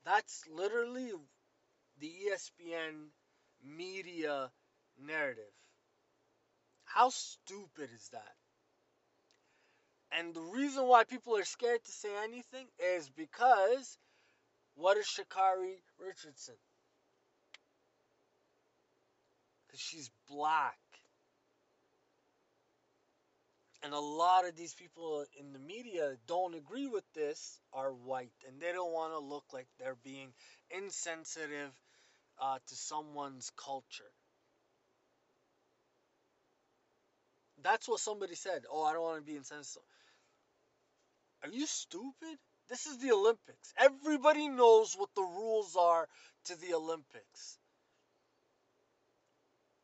That's 0.05 0.43
literally 0.51 1.11
the 1.99 2.11
ESPN 2.31 3.09
media 3.63 4.51
narrative. 4.97 5.43
How 6.85 7.09
stupid 7.09 7.89
is 7.93 8.09
that? 8.11 8.35
And 10.11 10.33
the 10.33 10.41
reason 10.41 10.85
why 10.85 11.03
people 11.03 11.37
are 11.37 11.43
scared 11.43 11.83
to 11.83 11.91
say 11.91 12.09
anything 12.23 12.65
is 12.79 13.09
because 13.09 13.97
what 14.75 14.97
is 14.97 15.05
Sha'Carri 15.05 15.75
Richardson? 15.99 16.55
Because 19.67 19.68
she's 19.79 20.09
black. 20.27 20.77
And 23.81 23.93
a 23.93 23.99
lot 23.99 24.47
of 24.47 24.55
these 24.57 24.73
people 24.73 25.25
in 25.39 25.53
the 25.53 25.59
media 25.59 26.17
don't 26.27 26.53
agree 26.53 26.87
with 26.87 27.05
this 27.13 27.61
are 27.71 27.93
white. 27.93 28.33
And 28.47 28.59
they 28.59 28.73
don't 28.73 28.91
want 28.91 29.13
to 29.13 29.19
look 29.19 29.45
like 29.53 29.67
they're 29.79 29.97
being 30.03 30.33
insensitive 30.69 31.71
uh, 32.41 32.59
to 32.67 32.75
someone's 32.75 33.51
culture. 33.57 34.11
That's 37.61 37.87
what 37.87 37.99
somebody 37.99 38.35
said. 38.35 38.63
Oh, 38.71 38.83
I 38.83 38.93
don't 38.93 39.03
want 39.03 39.19
to 39.19 39.31
be 39.31 39.37
insensitive. 39.37 39.83
Are 41.43 41.49
you 41.49 41.67
stupid? 41.67 42.39
This 42.69 42.87
is 42.87 42.99
the 42.99 43.11
Olympics. 43.11 43.73
Everybody 43.77 44.49
knows 44.49 44.95
what 44.97 45.09
the 45.15 45.21
rules 45.21 45.75
are 45.77 46.09
to 46.45 46.55
the 46.57 46.73
Olympics. 46.73 47.58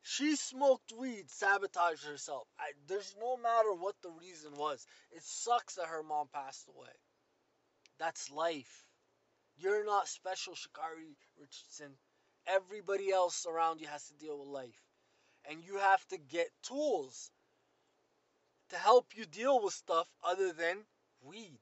She 0.08 0.36
smoked 0.36 0.92
weed, 0.92 1.28
sabotaged 1.32 2.04
herself. 2.04 2.46
I, 2.60 2.70
there's 2.86 3.16
no 3.18 3.36
matter 3.36 3.72
what 3.74 3.96
the 4.02 4.10
reason 4.10 4.52
was. 4.56 4.86
It 5.10 5.24
sucks 5.24 5.74
that 5.74 5.88
her 5.88 6.04
mom 6.04 6.28
passed 6.32 6.68
away. 6.68 6.94
That's 7.98 8.30
life. 8.30 8.86
You're 9.56 9.84
not 9.84 10.06
special, 10.06 10.54
Sha'Carri 10.54 11.16
Richardson. 11.40 11.98
Everybody 12.46 13.10
else 13.10 13.46
around 13.46 13.80
you 13.80 13.88
has 13.88 14.06
to 14.06 14.14
deal 14.14 14.38
with 14.38 14.46
life. 14.46 14.80
And 15.50 15.64
you 15.64 15.78
have 15.78 16.06
to 16.10 16.18
get 16.18 16.52
tools 16.62 17.32
to 18.70 18.76
help 18.76 19.06
you 19.16 19.26
deal 19.26 19.60
with 19.60 19.74
stuff 19.74 20.06
other 20.22 20.52
than 20.52 20.76
weed. 21.20 21.58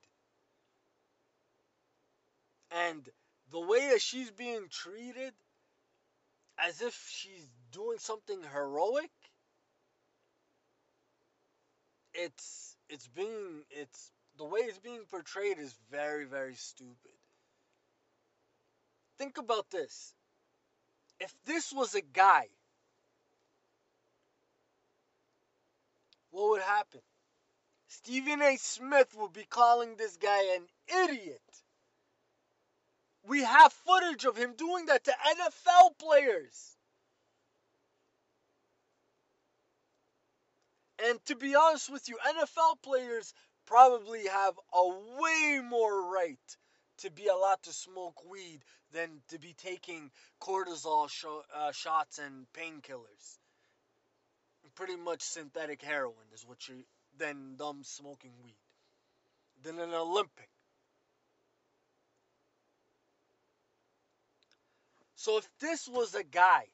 And 2.70 3.08
the 3.50 3.60
way 3.60 3.88
that 3.88 4.02
she's 4.02 4.30
being 4.30 4.66
treated 4.70 5.32
as 6.58 6.82
if 6.82 6.94
she's 7.08 7.48
doing 7.74 7.98
something 7.98 8.38
heroic 8.52 9.10
it's 12.14 12.76
it's 12.88 13.08
being 13.08 13.64
it's 13.70 14.12
the 14.38 14.44
way 14.44 14.60
it's 14.60 14.78
being 14.78 15.02
portrayed 15.10 15.58
is 15.58 15.74
very 15.90 16.24
very 16.24 16.54
stupid 16.54 17.18
think 19.18 19.38
about 19.38 19.68
this 19.70 20.14
if 21.18 21.34
this 21.46 21.72
was 21.72 21.94
a 21.94 22.02
guy 22.02 22.46
what 26.30 26.50
would 26.50 26.62
happen 26.62 27.00
Stephen 27.88 28.42
A. 28.42 28.56
Smith 28.56 29.14
would 29.16 29.32
be 29.32 29.46
calling 29.48 29.96
this 29.96 30.16
guy 30.16 30.56
an 30.56 30.66
idiot 31.04 31.40
we 33.26 33.42
have 33.42 33.72
footage 33.72 34.24
of 34.24 34.36
him 34.36 34.54
doing 34.56 34.86
that 34.86 35.04
to 35.04 35.10
NFL 35.12 35.98
players. 35.98 36.73
And 41.02 41.24
to 41.26 41.36
be 41.36 41.54
honest 41.54 41.90
with 41.90 42.08
you, 42.08 42.18
NFL 42.24 42.82
players 42.82 43.32
probably 43.66 44.26
have 44.26 44.54
a 44.72 44.88
way 44.88 45.60
more 45.62 46.12
right 46.12 46.56
to 46.98 47.10
be 47.10 47.26
allowed 47.26 47.62
to 47.64 47.72
smoke 47.72 48.22
weed 48.30 48.60
than 48.92 49.08
to 49.28 49.38
be 49.38 49.54
taking 49.54 50.10
cortisol 50.40 51.10
sh- 51.10 51.24
uh, 51.54 51.72
shots 51.72 52.18
and 52.18 52.46
painkillers. 52.52 53.38
Pretty 54.76 54.96
much 54.96 55.22
synthetic 55.22 55.82
heroin 55.82 56.26
is 56.32 56.44
what 56.46 56.66
you 56.68 56.84
than 57.18 57.56
them 57.56 57.82
smoking 57.82 58.32
weed. 58.44 58.56
Than 59.62 59.78
an 59.78 59.94
Olympic. 59.94 60.48
So 65.14 65.38
if 65.38 65.48
this 65.60 65.88
was 65.88 66.14
a 66.14 66.24
guy, 66.24 66.64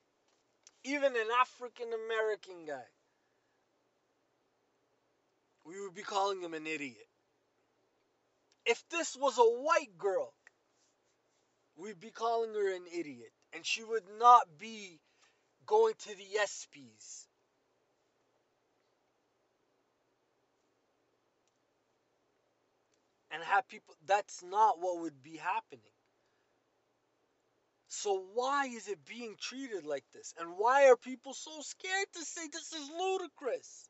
even 0.85 1.15
an 1.15 1.29
African 1.41 1.89
American 1.93 2.65
guy, 2.67 2.87
we 5.71 5.81
would 5.81 5.95
be 5.95 6.03
calling 6.03 6.43
him 6.43 6.53
an 6.53 6.67
idiot. 6.67 7.07
If 8.67 8.83
this 8.91 9.17
was 9.17 9.39
a 9.39 9.43
white 9.43 9.97
girl, 9.99 10.33
we'd 11.77 12.01
be 12.01 12.11
calling 12.11 12.53
her 12.55 12.75
an 12.75 12.87
idiot. 12.93 13.31
And 13.53 13.65
she 13.65 13.85
would 13.85 14.03
not 14.19 14.47
be 14.59 14.99
going 15.67 15.95
to 15.95 16.09
the 16.09 16.27
ESPYs. 16.39 17.27
And 23.31 23.43
have 23.45 23.69
people, 23.69 23.95
that's 24.07 24.43
not 24.43 24.81
what 24.81 25.01
would 25.03 25.23
be 25.23 25.37
happening. 25.37 25.95
So 27.89 28.25
why 28.35 28.67
is 28.67 28.89
it 28.89 29.05
being 29.07 29.37
treated 29.41 29.85
like 29.85 30.05
this? 30.13 30.35
And 30.39 30.51
why 30.57 30.89
are 30.89 30.97
people 30.97 31.33
so 31.33 31.61
scared 31.61 32.07
to 32.15 32.25
say 32.25 32.49
this 32.53 32.73
is 32.73 32.91
ludicrous? 32.91 33.90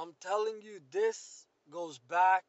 I'm 0.00 0.14
telling 0.18 0.62
you, 0.62 0.80
this 0.90 1.46
goes 1.70 1.98
back 1.98 2.44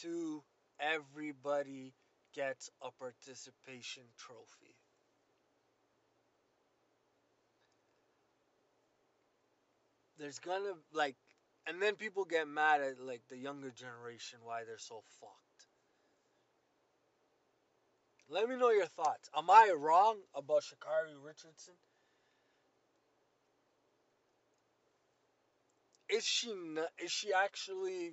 to 0.00 0.42
everybody 0.80 1.94
gets 2.34 2.70
a 2.82 2.90
participation 2.90 4.02
trophy. 4.18 4.74
There's 10.18 10.40
gonna, 10.40 10.74
like, 10.92 11.14
and 11.68 11.80
then 11.80 11.94
people 11.94 12.24
get 12.24 12.48
mad 12.48 12.80
at 12.80 13.00
like 13.00 13.22
the 13.28 13.36
younger 13.36 13.70
generation 13.70 14.40
why 14.42 14.64
they're 14.64 14.78
so 14.78 15.02
fucked. 15.20 15.66
Let 18.28 18.48
me 18.48 18.56
know 18.56 18.70
your 18.70 18.86
thoughts. 18.86 19.28
Am 19.36 19.48
I 19.50 19.72
wrong 19.76 20.16
about 20.34 20.62
Sha'Carri 20.62 21.14
Richardson? 21.24 21.74
Is 26.12 26.24
she 26.24 26.52
not, 26.54 26.88
is 27.02 27.10
she 27.10 27.32
actually 27.32 28.12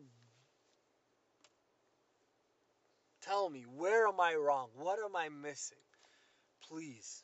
Tell 3.22 3.50
me, 3.50 3.64
where 3.76 4.08
am 4.08 4.20
I 4.20 4.36
wrong? 4.36 4.70
What 4.76 4.98
am 5.04 5.16
I 5.16 5.30
missing? 5.30 5.78
Please. 6.68 7.24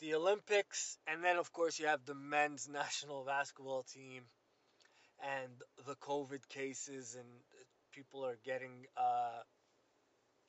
the 0.00 0.14
Olympics, 0.14 0.98
and 1.06 1.24
then 1.24 1.38
of 1.38 1.50
course 1.52 1.78
you 1.78 1.86
have 1.86 2.04
the 2.04 2.14
men's 2.14 2.68
national 2.72 3.24
basketball 3.24 3.84
team, 3.84 4.22
and 5.22 5.52
the 5.86 5.94
COVID 5.96 6.46
cases, 6.48 7.16
and 7.18 7.26
people 7.92 8.24
are 8.26 8.36
getting. 8.44 8.86
Uh, 8.96 9.40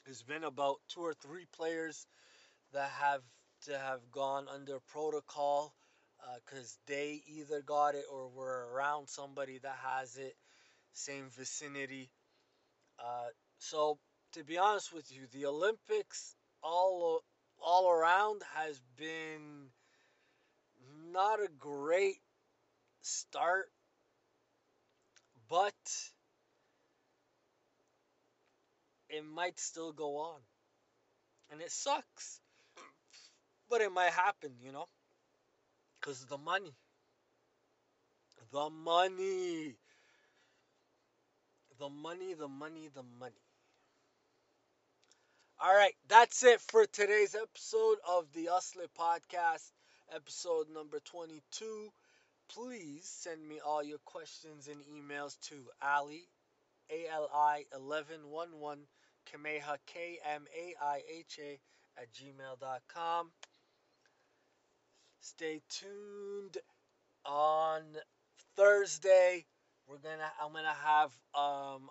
there's 0.03 0.23
been 0.23 0.43
about 0.43 0.77
two 0.89 0.99
or 0.99 1.13
three 1.13 1.45
players 1.55 2.05
that 2.73 2.89
have 2.89 3.21
to 3.65 3.77
have 3.77 4.01
gone 4.11 4.47
under 4.53 4.79
protocol 4.91 5.73
because 6.45 6.77
uh, 6.77 6.83
they 6.87 7.21
either 7.27 7.61
got 7.61 7.95
it 7.95 8.05
or 8.11 8.29
were 8.29 8.67
around 8.73 9.07
somebody 9.09 9.59
that 9.59 9.77
has 9.83 10.17
it, 10.17 10.35
same 10.93 11.29
vicinity. 11.31 12.09
Uh, 12.99 13.27
so 13.59 13.99
to 14.33 14.43
be 14.43 14.57
honest 14.57 14.93
with 14.93 15.11
you, 15.11 15.27
the 15.33 15.45
Olympics 15.47 16.35
all 16.63 17.21
all 17.59 17.89
around 17.91 18.41
has 18.55 18.81
been 18.97 19.69
not 21.11 21.39
a 21.41 21.47
great 21.59 22.21
start, 23.01 23.71
but 25.49 25.73
it 29.09 29.25
might 29.25 29.59
still 29.59 29.91
go 29.91 30.17
on. 30.17 30.41
And 31.51 31.61
it 31.61 31.71
sucks. 31.71 32.39
But 33.69 33.81
it 33.81 33.91
might 33.91 34.11
happen, 34.11 34.57
you 34.59 34.71
know? 34.71 34.87
Because 36.05 36.23
the 36.25 36.37
money. 36.37 36.75
The 38.51 38.69
money. 38.69 39.75
The 41.79 41.89
money, 41.89 42.35
the 42.35 42.47
money, 42.47 42.89
the 42.93 43.01
money. 43.19 43.41
All 45.59 45.75
right, 45.75 45.95
that's 46.07 46.43
it 46.43 46.61
for 46.61 46.85
today's 46.85 47.33
episode 47.33 47.97
of 48.07 48.25
the 48.33 48.49
Uslet 48.53 48.89
Podcast, 48.99 49.71
episode 50.13 50.67
number 50.71 50.99
22. 51.05 51.89
Please 52.53 53.09
send 53.09 53.47
me 53.47 53.59
all 53.65 53.81
your 53.81 53.97
questions 54.05 54.67
and 54.67 54.83
emails 54.83 55.39
to 55.49 55.55
Ali, 55.81 56.27
A 56.91 57.11
L 57.11 57.29
I 57.33 57.65
1111, 57.71 58.85
Kameha, 59.33 59.77
K 59.87 60.19
M 60.23 60.45
A 60.55 60.85
I 60.85 61.01
H 61.17 61.39
A, 61.41 61.59
at 61.99 62.13
gmail.com. 62.13 63.31
Stay 65.25 65.59
tuned 65.69 66.59
on 67.25 67.81
Thursday. 68.55 69.43
We're 69.87 69.97
gonna 69.97 70.31
I'm 70.39 70.53
gonna 70.53 70.71
have 70.71 71.11
um 71.33 71.89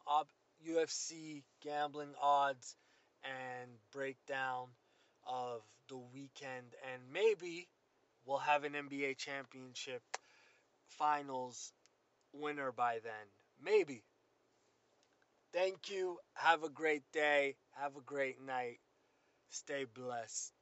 UFC 0.64 1.42
gambling 1.60 2.14
odds 2.22 2.76
and 3.24 3.70
breakdown 3.92 4.68
of 5.26 5.62
the 5.88 5.96
weekend 5.96 6.76
and 6.92 7.02
maybe 7.12 7.66
we'll 8.24 8.38
have 8.38 8.62
an 8.62 8.74
NBA 8.74 9.18
championship 9.18 10.02
finals 10.86 11.72
winner 12.32 12.70
by 12.70 13.00
then. 13.02 13.26
Maybe. 13.60 14.04
Thank 15.52 15.90
you. 15.90 16.18
Have 16.34 16.62
a 16.62 16.70
great 16.70 17.02
day. 17.12 17.56
Have 17.72 17.96
a 17.96 18.00
great 18.00 18.40
night. 18.40 18.78
Stay 19.50 19.86
blessed. 19.92 20.52